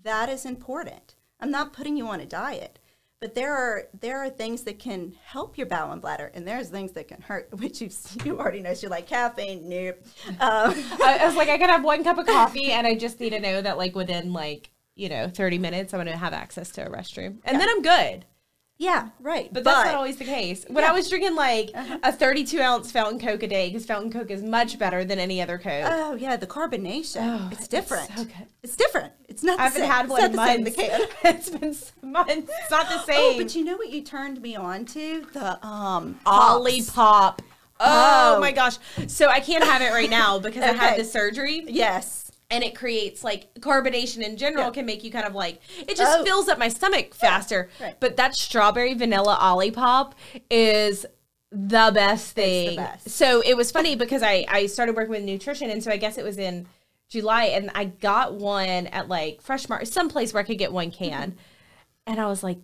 [0.02, 1.16] That is important.
[1.40, 2.78] I'm not putting you on a diet.
[3.20, 6.68] But there are there are things that can help your bowel and bladder, and there's
[6.68, 7.90] things that can hurt, which you
[8.24, 8.74] you already know.
[8.74, 9.96] So you're like caffeine, nope.
[10.28, 13.18] Um, I, I was like, I could have one cup of coffee, and I just
[13.18, 16.70] need to know that like within like you know 30 minutes, I'm gonna have access
[16.72, 18.24] to a restroom, and then I'm good.
[18.78, 19.52] Yeah, right.
[19.52, 20.64] But that's not always the case.
[20.68, 24.30] When I was drinking like a 32 ounce fountain Coke a day, because fountain Coke
[24.30, 25.84] is much better than any other Coke.
[25.86, 27.20] Oh yeah, the carbonation.
[27.22, 28.10] Oh, it's it's different.
[28.16, 28.26] so.
[28.62, 29.12] It's different.
[29.28, 29.56] It's not.
[29.58, 29.90] The I haven't same.
[29.90, 30.76] had It's one in the months.
[31.24, 32.32] it's been months.
[32.32, 33.16] It's not the same.
[33.34, 35.26] Oh, but you know what you turned me on to?
[35.32, 36.82] The um Ollie.
[36.82, 37.42] Pop.
[37.80, 38.40] Oh, Oh.
[38.40, 38.76] my gosh.
[39.08, 42.27] So I can't have it right now because I had the surgery Yes.
[42.50, 44.70] And it creates like carbonation in general Yeah.
[44.70, 46.24] can make you kind of like it just Oh.
[46.24, 47.68] fills up my stomach faster.
[47.80, 47.94] right.
[48.00, 50.12] But that strawberry vanilla Olipop
[50.50, 51.04] is
[51.50, 52.76] the best thing.
[52.76, 53.10] best.
[53.10, 56.16] So it was funny because I I started working with nutrition and so I guess
[56.16, 56.66] it was in
[57.10, 60.72] July and I got one at like Fresh Mart, some place where I could get
[60.72, 61.36] one can.
[62.06, 62.58] And I was like,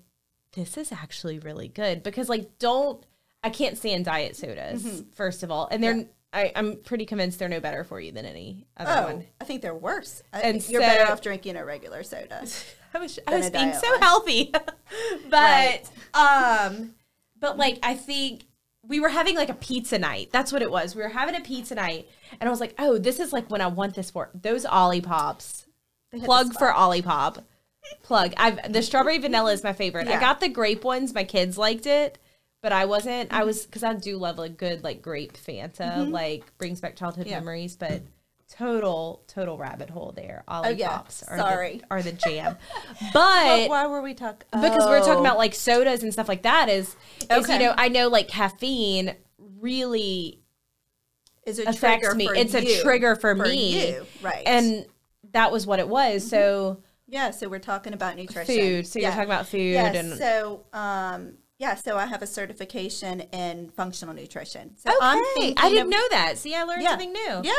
[0.53, 3.05] this is actually really good because like don't
[3.43, 5.11] I can't stand diet sodas Mm-hmm.
[5.13, 8.27] first of all, and they're I, I'm pretty convinced they're no better for you than
[8.27, 9.25] any other Oh, one.
[9.41, 10.23] I think they're worse.
[10.33, 12.45] I And think you're better off drinking a regular soda.
[12.95, 14.53] I was I was being so healthy,
[15.31, 16.69] but Right.
[16.69, 16.95] um,
[17.41, 18.45] but like I think
[18.87, 20.29] we were having like a pizza night.
[20.33, 20.95] That's what it was.
[20.95, 22.09] We were having a pizza night,
[22.41, 25.67] and I was like, oh, this is like when I want this for those Olipops.
[26.25, 27.43] Plug for Olipop.
[28.03, 28.33] Plug.
[28.37, 30.07] I've the strawberry vanilla is my favorite.
[30.09, 31.13] I got the grape ones.
[31.15, 32.19] My kids liked it,
[32.65, 33.31] but I wasn't.
[33.31, 36.11] I was because I do love a good like grape Fanta.
[36.11, 37.33] Like brings back childhood Mm-hmm.
[37.33, 37.41] Yeah.
[37.41, 38.03] memories, but.
[38.57, 40.45] Total, total rabbit hole there.
[40.47, 40.89] Ollie Oh, yeah.
[40.91, 41.79] Pops are Sorry.
[41.79, 42.57] the, are the jam.
[43.13, 44.47] But why were we talking?
[44.53, 45.21] because we're talking Oh.
[45.23, 47.59] about like sodas and stuff like that is, is you Okay.
[47.59, 50.41] know I know like caffeine really
[51.47, 52.27] is a affects me.
[52.29, 54.43] for It's a trigger for, me, you, right?
[54.47, 54.87] And
[55.33, 56.29] that was what it was.
[56.29, 58.55] So yeah, so we're talking about nutrition.
[58.55, 58.87] food.
[58.87, 59.97] So you're talking about food Yes.
[59.97, 64.77] and so, um, yeah, so I have a certification in functional nutrition.
[64.77, 65.55] So okay.
[65.57, 66.39] I didn't know that.
[66.39, 66.91] See, I learned Yeah.
[66.91, 67.41] something new.
[67.45, 67.53] Yeah,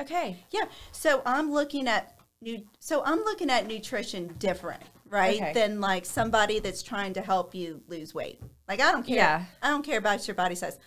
[0.00, 0.44] Okay.
[0.50, 0.64] yeah.
[0.92, 2.64] So I'm looking at new.
[2.80, 5.36] So I'm looking at nutrition different, right?
[5.40, 5.52] Okay.
[5.52, 8.40] Than like somebody that's trying to help you lose weight.
[8.68, 9.16] Like I don't care.
[9.16, 9.44] Yeah.
[9.62, 10.78] I don't care about your body size.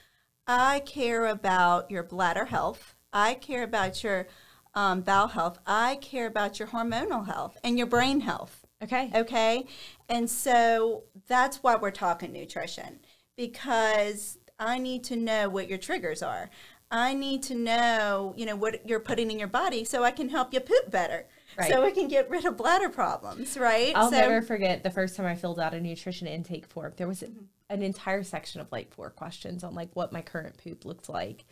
[0.48, 2.96] I care about your bladder health.
[3.13, 4.28] I care about your
[4.74, 5.60] um, bowel health.
[5.65, 8.57] I care about your hormonal health and your brain health.
[8.84, 9.12] Okay.
[9.13, 9.66] Okay.
[10.08, 13.00] And so that's why we're talking nutrition
[13.36, 16.50] because I need to know what your triggers are.
[16.90, 20.30] I need to know, you know, what you're putting in your body so I can
[20.30, 21.26] help you poop better.
[21.58, 21.70] Right.
[21.70, 23.94] So we can get rid of bladder problems, right?
[23.96, 26.94] I'll so, never forget the first time I filled out a nutrition intake form.
[26.96, 27.46] There was mm-hmm.
[27.70, 31.46] an entire section of like four questions on like what my current poop looked like,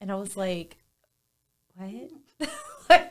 [0.00, 0.76] and I was like,
[1.74, 2.10] "What?
[2.88, 3.07] Like,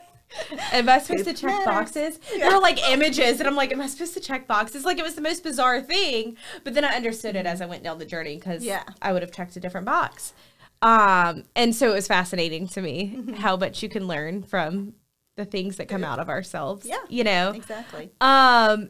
[0.71, 1.65] am I supposed to check matters.
[1.65, 4.97] boxes?" There were like images, and I'm like, "Am I supposed to check boxes?" Like
[4.99, 6.37] it was the most bizarre thing.
[6.63, 8.83] But then I understood it as I went down the journey because Yeah.
[9.01, 10.33] I would have checked a different box.
[10.81, 13.33] Um, and so it was fascinating to me Mm-hmm.
[13.35, 14.93] how much you can learn from
[15.35, 16.85] the things that come out of ourselves.
[16.85, 16.97] Yeah.
[17.09, 17.51] you know.
[17.51, 18.11] Exactly.
[18.21, 18.89] Um,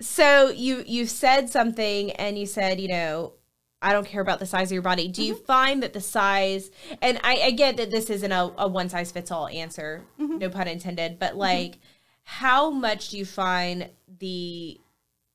[0.00, 3.34] so you you said something, and you said, you know,
[3.82, 5.08] I don't care about the size of your body.
[5.08, 5.44] Do you mm-hmm.
[5.44, 9.10] find that the size, and I, I get that this isn't a, a one size
[9.10, 10.38] fits all answer, mm-hmm.
[10.38, 11.40] no pun intended, but mm-hmm.
[11.40, 11.78] like,
[12.24, 13.88] how much do you find
[14.18, 14.78] the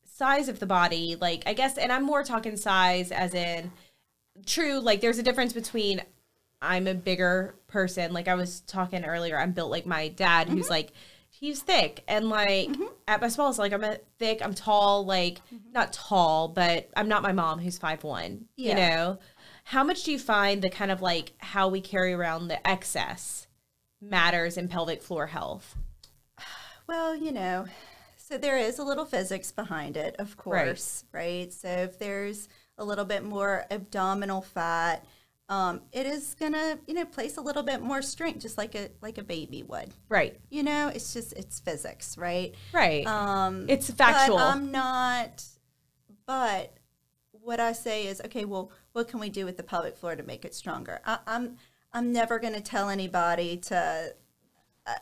[0.03, 3.71] size of the body, like, I guess, and I'm more talking size as in
[4.45, 6.01] true, like, there's a difference between
[6.61, 8.13] I'm a bigger person.
[8.13, 10.91] Like, I was talking earlier, I'm built like my dad, who's like,
[11.39, 12.83] he's thick and like mm-hmm.
[13.07, 15.71] at my smallest like i'm a thick i'm tall like mm-hmm.
[15.73, 19.19] not tall but i'm not my mom who's five one you know?
[19.65, 23.47] How much do you find the kind of like how we carry around the excess
[23.99, 25.75] matters in pelvic floor health?
[26.87, 27.65] Well, you know,
[28.15, 31.51] so there is a little physics behind it, of course, right?
[31.51, 35.03] So if there's a little bit more abdominal fat,
[35.47, 38.89] um, it is gonna, you know, place a little bit more strength, just like a
[39.01, 39.93] like a baby would.
[40.09, 42.55] right You know, it's just it's physics, right?
[42.73, 45.43] right Um, it's factual I'm not.
[46.25, 46.75] But
[47.29, 50.23] what I say is, okay, well, what can we do with the pelvic floor to
[50.23, 50.99] make it stronger?
[51.05, 51.57] I, I'm
[51.93, 54.13] I'm never going to tell anybody to
[54.87, 54.93] uh,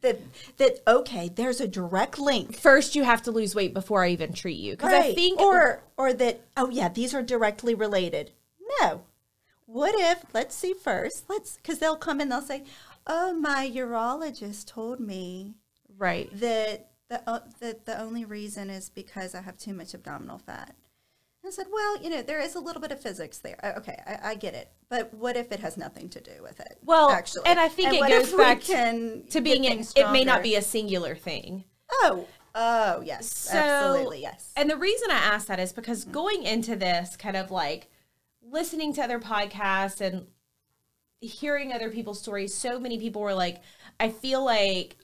[0.00, 0.20] that
[0.56, 2.56] that okay, there's a direct link.
[2.56, 5.82] first you have to lose weight before i even treat you because i think or
[5.96, 8.32] or that oh yeah, these are directly related.
[8.80, 9.02] No.
[9.66, 11.28] What if let's see first.
[11.28, 12.64] Let's cuz they'll come in they'll say,
[13.06, 15.54] "Oh, my urologist told me
[15.98, 20.38] right that the uh, that the only reason is because I have too much abdominal
[20.38, 20.74] fat.
[21.44, 23.56] I said, well, you know, there is a little bit of physics there.
[23.78, 26.76] Okay, I, I get it, but what if it has nothing to do with it?
[26.82, 30.24] Well, actually, and I think it what goes back can to being it, it may
[30.24, 32.26] not be a singular thing Oh,
[32.58, 34.50] Oh yes, So- absolutely yes.
[34.56, 37.90] And the reason I asked that is because going into this, kind of like
[38.50, 40.26] listening to other podcasts and
[41.20, 43.62] hearing other people's stories, so many people were like,
[43.98, 44.96] I feel like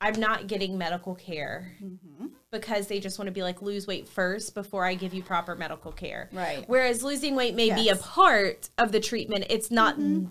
[0.00, 2.26] I'm not getting medical care mm-hmm.
[2.50, 5.54] because they just want to be like, lose weight first before I give you proper
[5.54, 6.28] medical care.
[6.32, 6.64] Right.
[6.66, 10.26] Whereas losing weight may be a part of the treatment, it's not mm-hmm.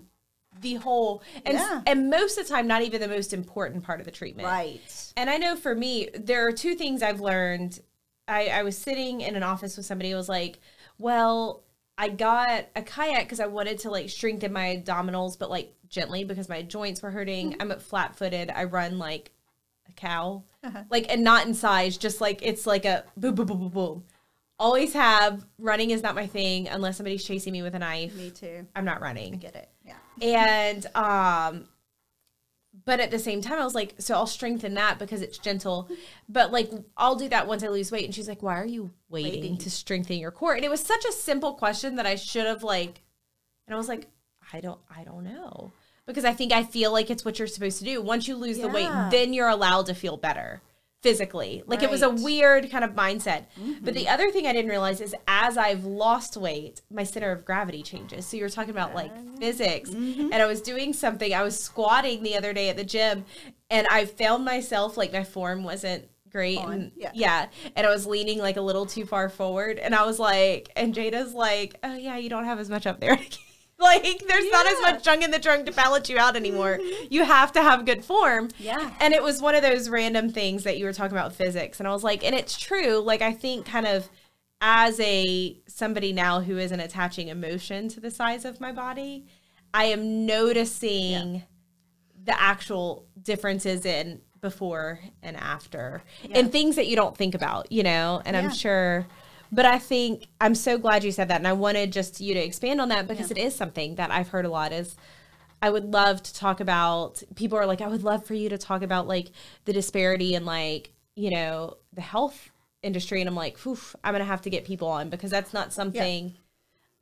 [0.60, 1.82] the whole, and, Yeah.
[1.88, 4.46] and most of the time, not even the most important part of the treatment.
[4.46, 5.14] Right.
[5.16, 7.80] And I know for me, there are two things I've learned.
[8.28, 10.60] I, I was sitting in an office with somebody who was like,
[10.98, 11.64] Well,
[11.98, 16.24] I got a kayak because I wanted to like strengthen my abdominals, but like gently
[16.24, 17.56] because my joints were hurting.
[17.60, 18.50] I'm flat footed.
[18.50, 19.32] I run like
[19.88, 20.44] a cow,
[20.90, 24.04] like, and not in size, just like it's like a boom, boom, boom, boom, boom.
[24.58, 28.16] Always have running is not my thing unless somebody's chasing me with a knife.
[28.16, 28.68] Me too.
[28.76, 29.70] I'm not running Get it?
[29.84, 29.98] Yeah.
[30.22, 31.68] and um
[32.86, 35.90] but at the same time i was like so i'll strengthen that because it's gentle
[36.30, 38.06] but like i'll do that once i lose weight.
[38.06, 39.58] And she's like why are you waiting, Waiting.
[39.58, 40.54] to strengthen your core?
[40.56, 43.02] And it was such a simple question that i should have like
[43.68, 44.08] and i was like
[44.54, 45.72] i don't i don't know.
[46.06, 48.02] Because i think i feel like it's what you're supposed to do.
[48.02, 50.62] Once you lose the weight then you're allowed to feel better
[51.02, 51.64] physically.
[51.66, 53.46] Like it was a weird kind of mindset.
[53.82, 54.14] But the mm-hmm.
[54.14, 58.26] other thing i didn't realize is as i've lost weight my center of gravity changes.
[58.26, 59.90] So you're talking about like physics.
[59.90, 60.30] Mm-hmm.
[60.32, 61.34] And i was doing something.
[61.34, 63.26] I was squatting the other day at the gym
[63.72, 67.12] and i found myself like my form wasn't great On, and yeah.
[67.14, 67.48] yeah.
[67.76, 70.94] And i was leaning like a little too far forward and i was like and
[70.94, 73.18] jada's like oh yeah you don't have as much up there
[74.04, 76.78] like there's not as much junk in the trunk to balance you out anymore.
[76.80, 77.06] Mm-hmm.
[77.10, 78.50] You have to have good form.
[78.60, 78.92] Yeah.
[79.00, 81.88] and it was one of those random things that you were talking about physics and
[81.88, 84.10] i was like and it's true like i think kind of
[84.62, 89.26] as a somebody now who isn't attaching emotion to the size of my body
[89.74, 91.44] i am noticing
[92.24, 97.84] the actual differences in before and after and things that you don't think about you
[97.84, 98.22] know?
[98.26, 98.44] And Yeah.
[98.44, 99.08] i'm sure
[99.52, 102.40] but i think i'm so glad you said that and i wanted just you to
[102.40, 104.96] expand on that because it is something that i've heard a lot is
[105.64, 108.58] I would love to talk about people are like I would love for you to
[108.58, 109.30] talk about like
[109.66, 112.50] the disparity and like, you know, the health
[112.82, 115.54] industry and I'm like, Oof, I'm going to have to get people on because that's
[115.54, 116.34] not something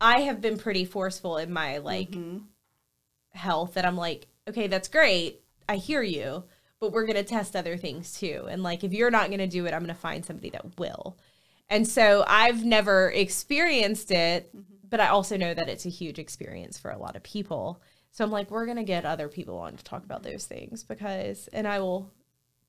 [0.01, 2.39] I have been pretty forceful in my like mm-hmm.
[3.33, 5.41] health that I'm like, okay, that's great.
[5.67, 6.43] I hear you,
[6.79, 8.47] but we're going to test other things too.
[8.49, 10.77] And like if you're not going to do it, I'm going to find somebody that
[10.79, 11.17] will.
[11.69, 14.73] And so I've never experienced it, mm-hmm.
[14.89, 17.81] but I also know that it's a huge experience for a lot of people.
[18.11, 20.83] So I'm like, we're going to get other people on to talk about those things
[20.83, 22.11] because, and I will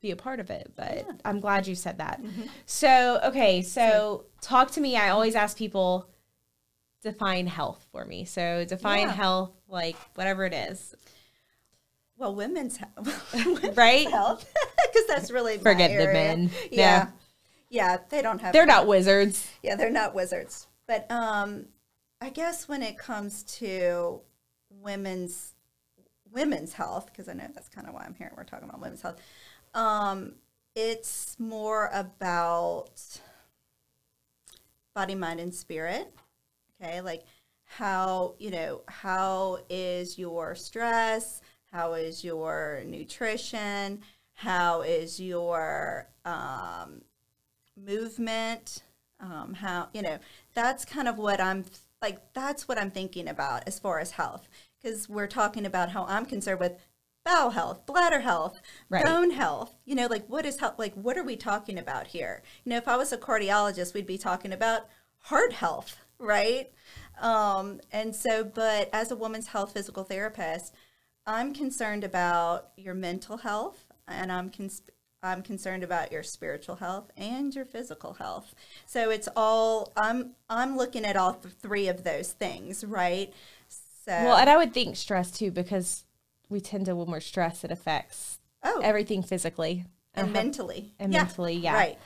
[0.01, 0.73] be a part of it.
[0.77, 2.23] But I'm glad you said that.
[2.23, 2.43] Mm-hmm.
[2.67, 3.63] So, okay.
[3.63, 4.97] So talk to me.
[4.97, 6.11] I always ask people
[7.03, 8.25] define health for me.
[8.25, 9.13] So define Yeah.
[9.13, 10.95] health, like whatever it is,
[12.17, 13.35] Well, women's health,
[13.77, 14.11] right?
[14.11, 14.45] health,
[14.93, 16.51] because that's really Forget the men.
[16.71, 17.07] Yeah.
[17.07, 17.07] Yeah.
[17.71, 18.53] Yeah, They don't have.
[18.53, 19.49] They're not wizards.
[19.63, 20.67] Yeah, they're not wizards.
[20.87, 21.67] But um,
[22.21, 24.21] I guess when it comes to
[24.69, 25.55] women's
[26.33, 28.33] women's health, because I know that's kind of why I'm here.
[28.37, 29.21] We're talking about women's health.
[29.73, 30.35] Um,
[30.75, 33.21] it's more about
[34.95, 36.13] body, mind, and spirit.
[36.83, 37.23] Okay, like
[37.65, 41.41] how you know how is your stress?
[41.73, 44.01] How is your nutrition?
[44.33, 47.03] How is your um,
[47.85, 48.83] movement?
[49.21, 50.19] Um, how you know
[50.55, 51.65] that's kind of what I'm
[52.01, 52.33] like.
[52.33, 54.49] That's what I'm thinking about as far as health,
[54.83, 56.79] because we're talking about how I'm concerned with
[57.25, 59.05] bowel health, bladder health, Right.
[59.05, 59.77] bone health.
[59.85, 60.79] You know, like what is health?
[60.79, 62.43] Like what are we talking about here?
[62.65, 64.87] You know, if I was a cardiologist, we'd be talking about
[65.25, 66.71] heart health, right?
[67.21, 70.75] Um, and so, but as a woman's health physical therapist,
[71.27, 74.81] I'm concerned about your mental health, and I'm cons-
[75.23, 78.55] I'm concerned about your spiritual health and your physical health.
[78.87, 83.33] So it's all I'm I'm looking at all th- three of those things, right?
[83.69, 86.05] So Well, and I would think stress too, because
[86.49, 90.33] we tend to, when we're stressed, it affects oh, everything physically and Uh-huh.
[90.33, 91.75] mentally, And Yeah, mentally, yeah.
[91.75, 91.99] right.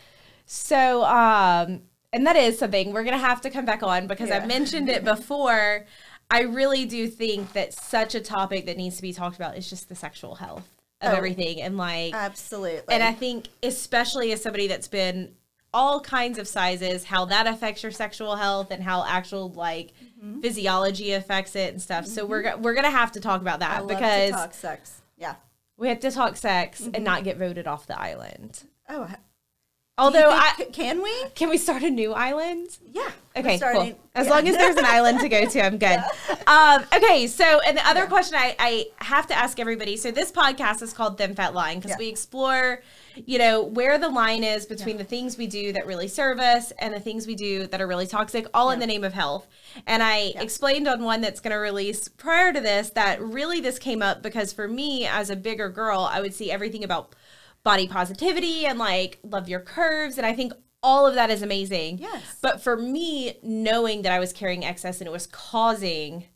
[0.46, 4.44] So, um, and that is something we're gonna have to come back on because I
[4.44, 5.86] mentioned it before.
[6.30, 9.68] I really do think that such a topic that needs to be talked about is
[9.70, 10.68] just the sexual health
[11.06, 11.16] of Oh.
[11.16, 12.94] everything, and like, Absolutely.
[12.94, 15.34] and I think especially as somebody that's been
[15.72, 19.92] all kinds of sizes, how that affects your sexual health and how actual like
[20.24, 20.40] Mm-hmm.
[20.40, 22.06] physiology affects it and stuff.
[22.06, 25.02] So we're we're gonna have to talk about that because to talk sex.
[25.18, 25.34] Yeah.
[25.76, 26.94] we have to talk sex Mm-hmm.
[26.94, 28.62] and not get voted off the island.
[28.88, 29.06] Oh,
[29.96, 31.12] Although you I can we?
[31.36, 32.78] can we start a new island?
[32.92, 33.10] Yeah.
[33.36, 33.98] Okay, cool.
[34.14, 34.32] As yeah.
[34.32, 36.00] long as there's an island to go to, I'm good.
[36.46, 39.96] Um, okay, so and the other question I, I have to ask everybody.
[39.96, 41.98] So this podcast is called Thin Fat Line because Yeah.
[41.98, 42.82] we explore,
[43.14, 46.72] you know, where the line is between the things we do that really serve us
[46.72, 49.46] and the things we do that are really toxic, all in the name of health.
[49.86, 53.78] And I explained on one that's going to release prior to this that really this
[53.80, 57.14] came up because for me as a bigger girl, I would see everything about
[57.64, 60.52] body positivity and like love your curves, and I think
[60.82, 61.98] all of that is amazing.
[61.98, 62.36] Yes.
[62.42, 66.26] But for me, knowing that I was carrying excess and it was causing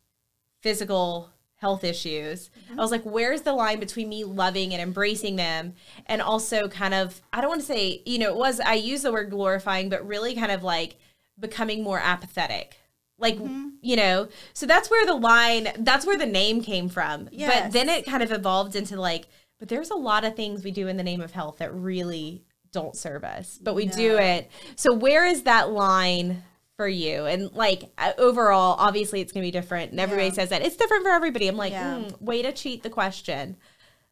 [0.62, 2.80] physical health issues, mm-hmm.
[2.80, 5.74] I was like, where's the line between me loving and embracing them
[6.06, 9.02] and also kind of, I don't want to say, you know, it was, I use
[9.02, 10.96] the word glorifying, but really kind of like
[11.38, 12.78] becoming more apathetic.
[13.18, 13.70] Like, mm-hmm.
[13.82, 17.28] you know, so that's where the line, that's where the name came from.
[17.64, 19.26] But then it kind of evolved into like,
[19.58, 22.44] but there's a lot of things we do in the name of health that really
[22.72, 24.50] don't serve us, but we do it.
[24.76, 26.42] So where is that line
[26.76, 27.24] for you?
[27.26, 30.34] And like uh, overall, obviously it's gonna be different, and everybody Yeah.
[30.34, 31.48] says that it's different for everybody.
[31.48, 32.02] I'm like, Yeah.
[32.10, 33.56] hmm, way to cheat the question.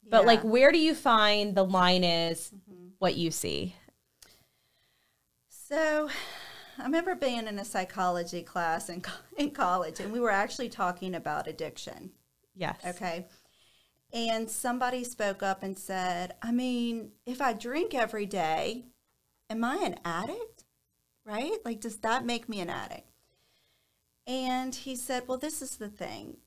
[0.08, 0.26] But Yeah.
[0.26, 2.88] like, where do you find the line is Mm-hmm.
[2.98, 3.76] what you see?
[5.48, 6.08] So,
[6.78, 10.68] I remember being in a psychology class in, co- in college, and we were actually
[10.68, 12.10] talking about addiction.
[12.54, 12.78] Yes.
[12.86, 13.26] Okay.
[14.12, 18.86] And somebody spoke up and said, I mean, if I drink every day,
[19.50, 20.64] am I an addict?
[21.24, 21.58] Right?
[21.64, 23.10] Like, does that make me an addict?
[24.26, 26.38] And he said, Well, this is the thing.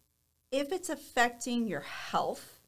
[0.52, 2.60] If it's affecting your health,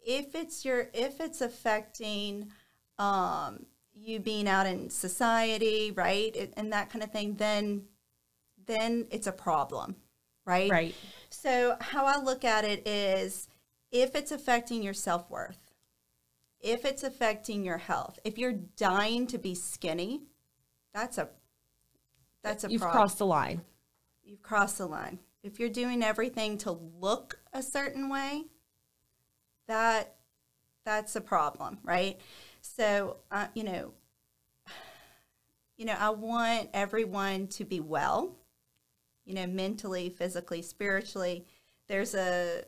[0.00, 2.50] if it's your if it's affecting
[2.98, 7.84] um, you being out in society, right, it- and that kind of thing, then
[8.66, 9.96] then it's a problem,
[10.44, 10.70] right?
[10.70, 10.94] Right.
[11.30, 13.48] So, how I look at it is
[13.90, 15.72] if it's affecting your self worth,
[16.60, 20.22] if it's affecting your health, if you're dying to be skinny,
[20.92, 21.28] that's a
[22.42, 23.00] that's a You've problem.
[23.00, 23.62] crossed the line.
[24.22, 25.18] You've crossed the line.
[25.42, 28.44] If you're doing everything to look a certain way,
[29.68, 30.16] that
[30.84, 32.20] that's a problem, right?
[32.60, 33.92] So, uh, you know,
[35.76, 38.36] you know, I want everyone to be well,
[39.24, 41.46] you know, mentally, physically, spiritually.
[41.88, 42.64] There's a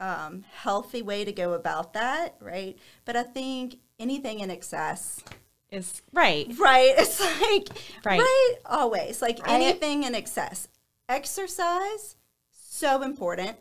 [0.00, 2.78] um, healthy way to go about that, right?
[3.04, 5.22] But I think anything in excess,
[5.70, 6.46] Is right.
[6.58, 6.94] right?
[6.98, 7.68] It's like,
[8.04, 8.20] Right.
[8.20, 9.20] right, always.
[9.22, 10.68] Like I- anything in excess.
[11.08, 12.16] Exercise,
[12.50, 13.56] so important,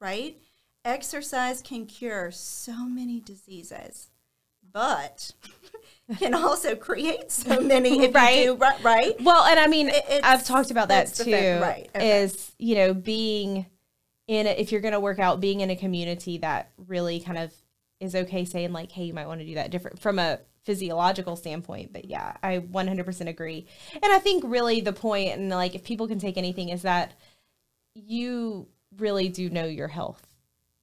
[0.00, 0.36] right?
[0.84, 4.08] Exercise can cure so many diseases,
[4.72, 5.32] but
[6.18, 8.38] can also create so many if Right.
[8.38, 9.20] you do right, right?
[9.20, 11.24] Well, and I mean, It- I've talked about that too.
[11.24, 12.22] thing, right, okay.
[12.22, 13.66] Is you know being
[14.26, 17.38] in a, if you're going to work out, being in a community that really kind
[17.38, 17.52] of
[18.00, 21.36] is okay saying like, hey, you might want to do that different from a physiological
[21.36, 21.92] standpoint.
[21.92, 23.66] But yeah, I 100% agree.
[23.92, 27.14] And I think really the point, and like if people can take anything, is that
[27.94, 28.66] you
[28.98, 30.26] really do know your health.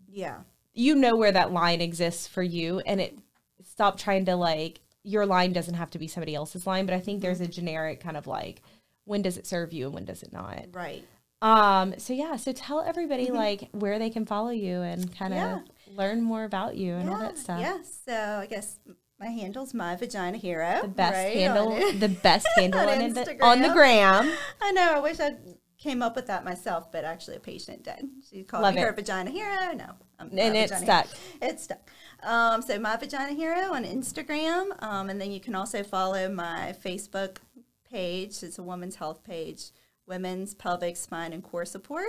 [0.08, 0.40] Yeah.
[0.74, 3.18] You know where that line exists for you, and it
[3.64, 6.86] stop trying to like your line doesn't have to be somebody else's line.
[6.86, 7.50] But I think there's mm-hmm.
[7.50, 8.62] a generic kind of like
[9.06, 10.66] when does it serve you and when does it not.
[10.72, 11.06] Right.
[11.44, 11.94] Um.
[12.00, 12.36] So yeah.
[12.38, 15.60] So tell everybody like where they can follow you and kind of Yeah.
[15.96, 17.60] learn more about you and all that stuff.
[17.60, 17.78] Yeah.
[18.06, 18.80] So I guess
[19.20, 20.80] my handle's my vagina hero.
[20.82, 23.74] The best right, handle, on the best handle On on, the, on the Instagram.
[23.74, 24.32] gram.
[24.62, 24.94] I know.
[24.96, 25.36] I wish I
[25.78, 28.08] came up with that myself, but actually a patient did.
[28.30, 29.74] She called Love me her vagina hero.
[29.76, 31.08] No, I'm And it stuck.
[31.42, 31.90] It stuck.
[32.24, 36.74] Um, so my vagina hero on Instagram, um, and then you can also follow my
[36.84, 37.38] Facebook
[37.90, 38.42] page.
[38.44, 39.72] It's a women's health page,
[40.08, 42.08] Women's Pelvic Spine and Core Support.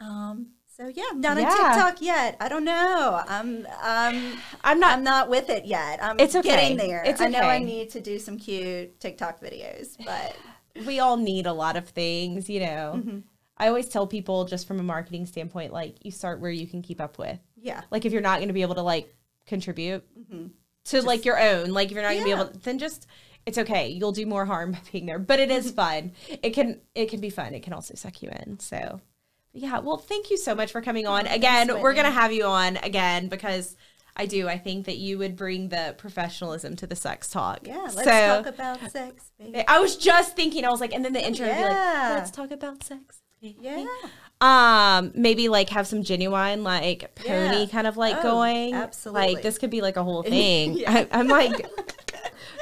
[0.00, 1.44] Um, so yeah, not Yeah.
[1.48, 2.36] on TikTok yet.
[2.40, 3.22] I don't know.
[3.26, 4.98] I'm I'm I'm not.
[4.98, 6.02] I'm not with it yet.
[6.02, 6.48] I'm It's okay.
[6.48, 7.02] getting there.
[7.04, 10.36] It's I know I need to do some cute TikTok videos, but
[10.86, 12.94] we all need a lot of things, you know.
[12.96, 13.18] Mm-hmm.
[13.56, 16.82] I always tell people just from a marketing standpoint, like you start where you can
[16.82, 17.38] keep up with.
[17.56, 17.80] yeah.
[17.90, 19.14] Like if you're not going to be able to like
[19.46, 20.04] contribute
[20.86, 22.38] to like your own, like if you're not going to Mm-hmm.
[22.38, 23.06] Be able, to, then just
[23.46, 23.88] it's okay.
[23.88, 25.68] You'll do more harm by being there, but it Mm-hmm.
[25.74, 26.12] fun.
[26.42, 27.54] It can it can be fun.
[27.54, 28.58] It can also suck you in.
[28.58, 29.00] So
[29.54, 31.68] yeah, well, thank you so much for coming on again.
[31.80, 33.76] We're gonna have you on again because.
[34.18, 34.48] I do.
[34.48, 37.66] I think that you would bring the professionalism to the sex talk.
[37.66, 39.62] Yeah, let's So- talk about sex, baby.
[39.68, 41.70] I was just thinking, I was like, and then the intro would be like,
[42.14, 43.20] let's talk about sex.
[43.42, 43.84] Yeah.
[44.40, 47.66] Um, maybe like have some Ginuwine like pony Yeah.
[47.66, 48.72] kind of like Oh, going.
[48.72, 49.34] absolutely.
[49.34, 50.78] Like this could be like a whole thing.
[50.78, 51.06] Yeah.
[51.10, 51.66] I, am like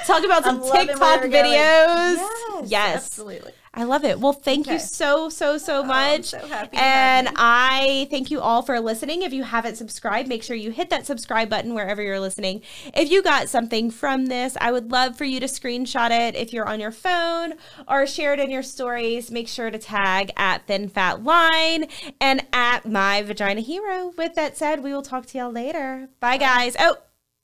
[0.06, 1.52] talk about some I'm loving where TikTok videos.
[1.52, 2.96] Yes, Yes.
[3.06, 3.52] absolutely.
[3.76, 4.20] I love it.
[4.20, 4.82] Well, thank you Okay.
[4.84, 6.26] so, so, so oh, I'm much.
[6.26, 7.28] so happy and.
[7.36, 9.22] I thank you all for listening.
[9.22, 12.62] If you haven't subscribed, make sure you hit that subscribe button wherever you're listening.
[12.94, 16.52] If you got something from this, I would love for you to screenshot it if
[16.52, 17.54] you're on your phone
[17.88, 19.32] or share it in your stories.
[19.32, 21.86] Make sure to tag at Thin Fat Line
[22.20, 24.12] and at My Vagina Hero.
[24.16, 26.08] With that said, we will talk to y'all later.
[26.20, 26.76] Bye, guys.
[26.78, 26.98] Oh,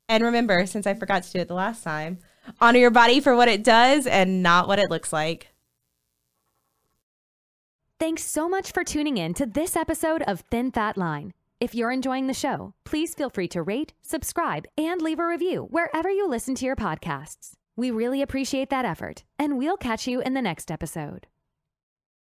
[0.09, 2.19] and remember, since I forgot to do it the last time,
[2.61, 5.49] honor your body for what it does and not what it looks like.
[7.99, 11.33] Thanks so much for tuning in to this episode of Thin Fat Line.
[11.61, 15.67] If you're enjoying the show, please feel free to rate, subscribe, and leave a review
[15.71, 17.53] wherever you listen to your podcasts.
[17.77, 21.27] We really appreciate that effort, and we'll catch you in the next episode.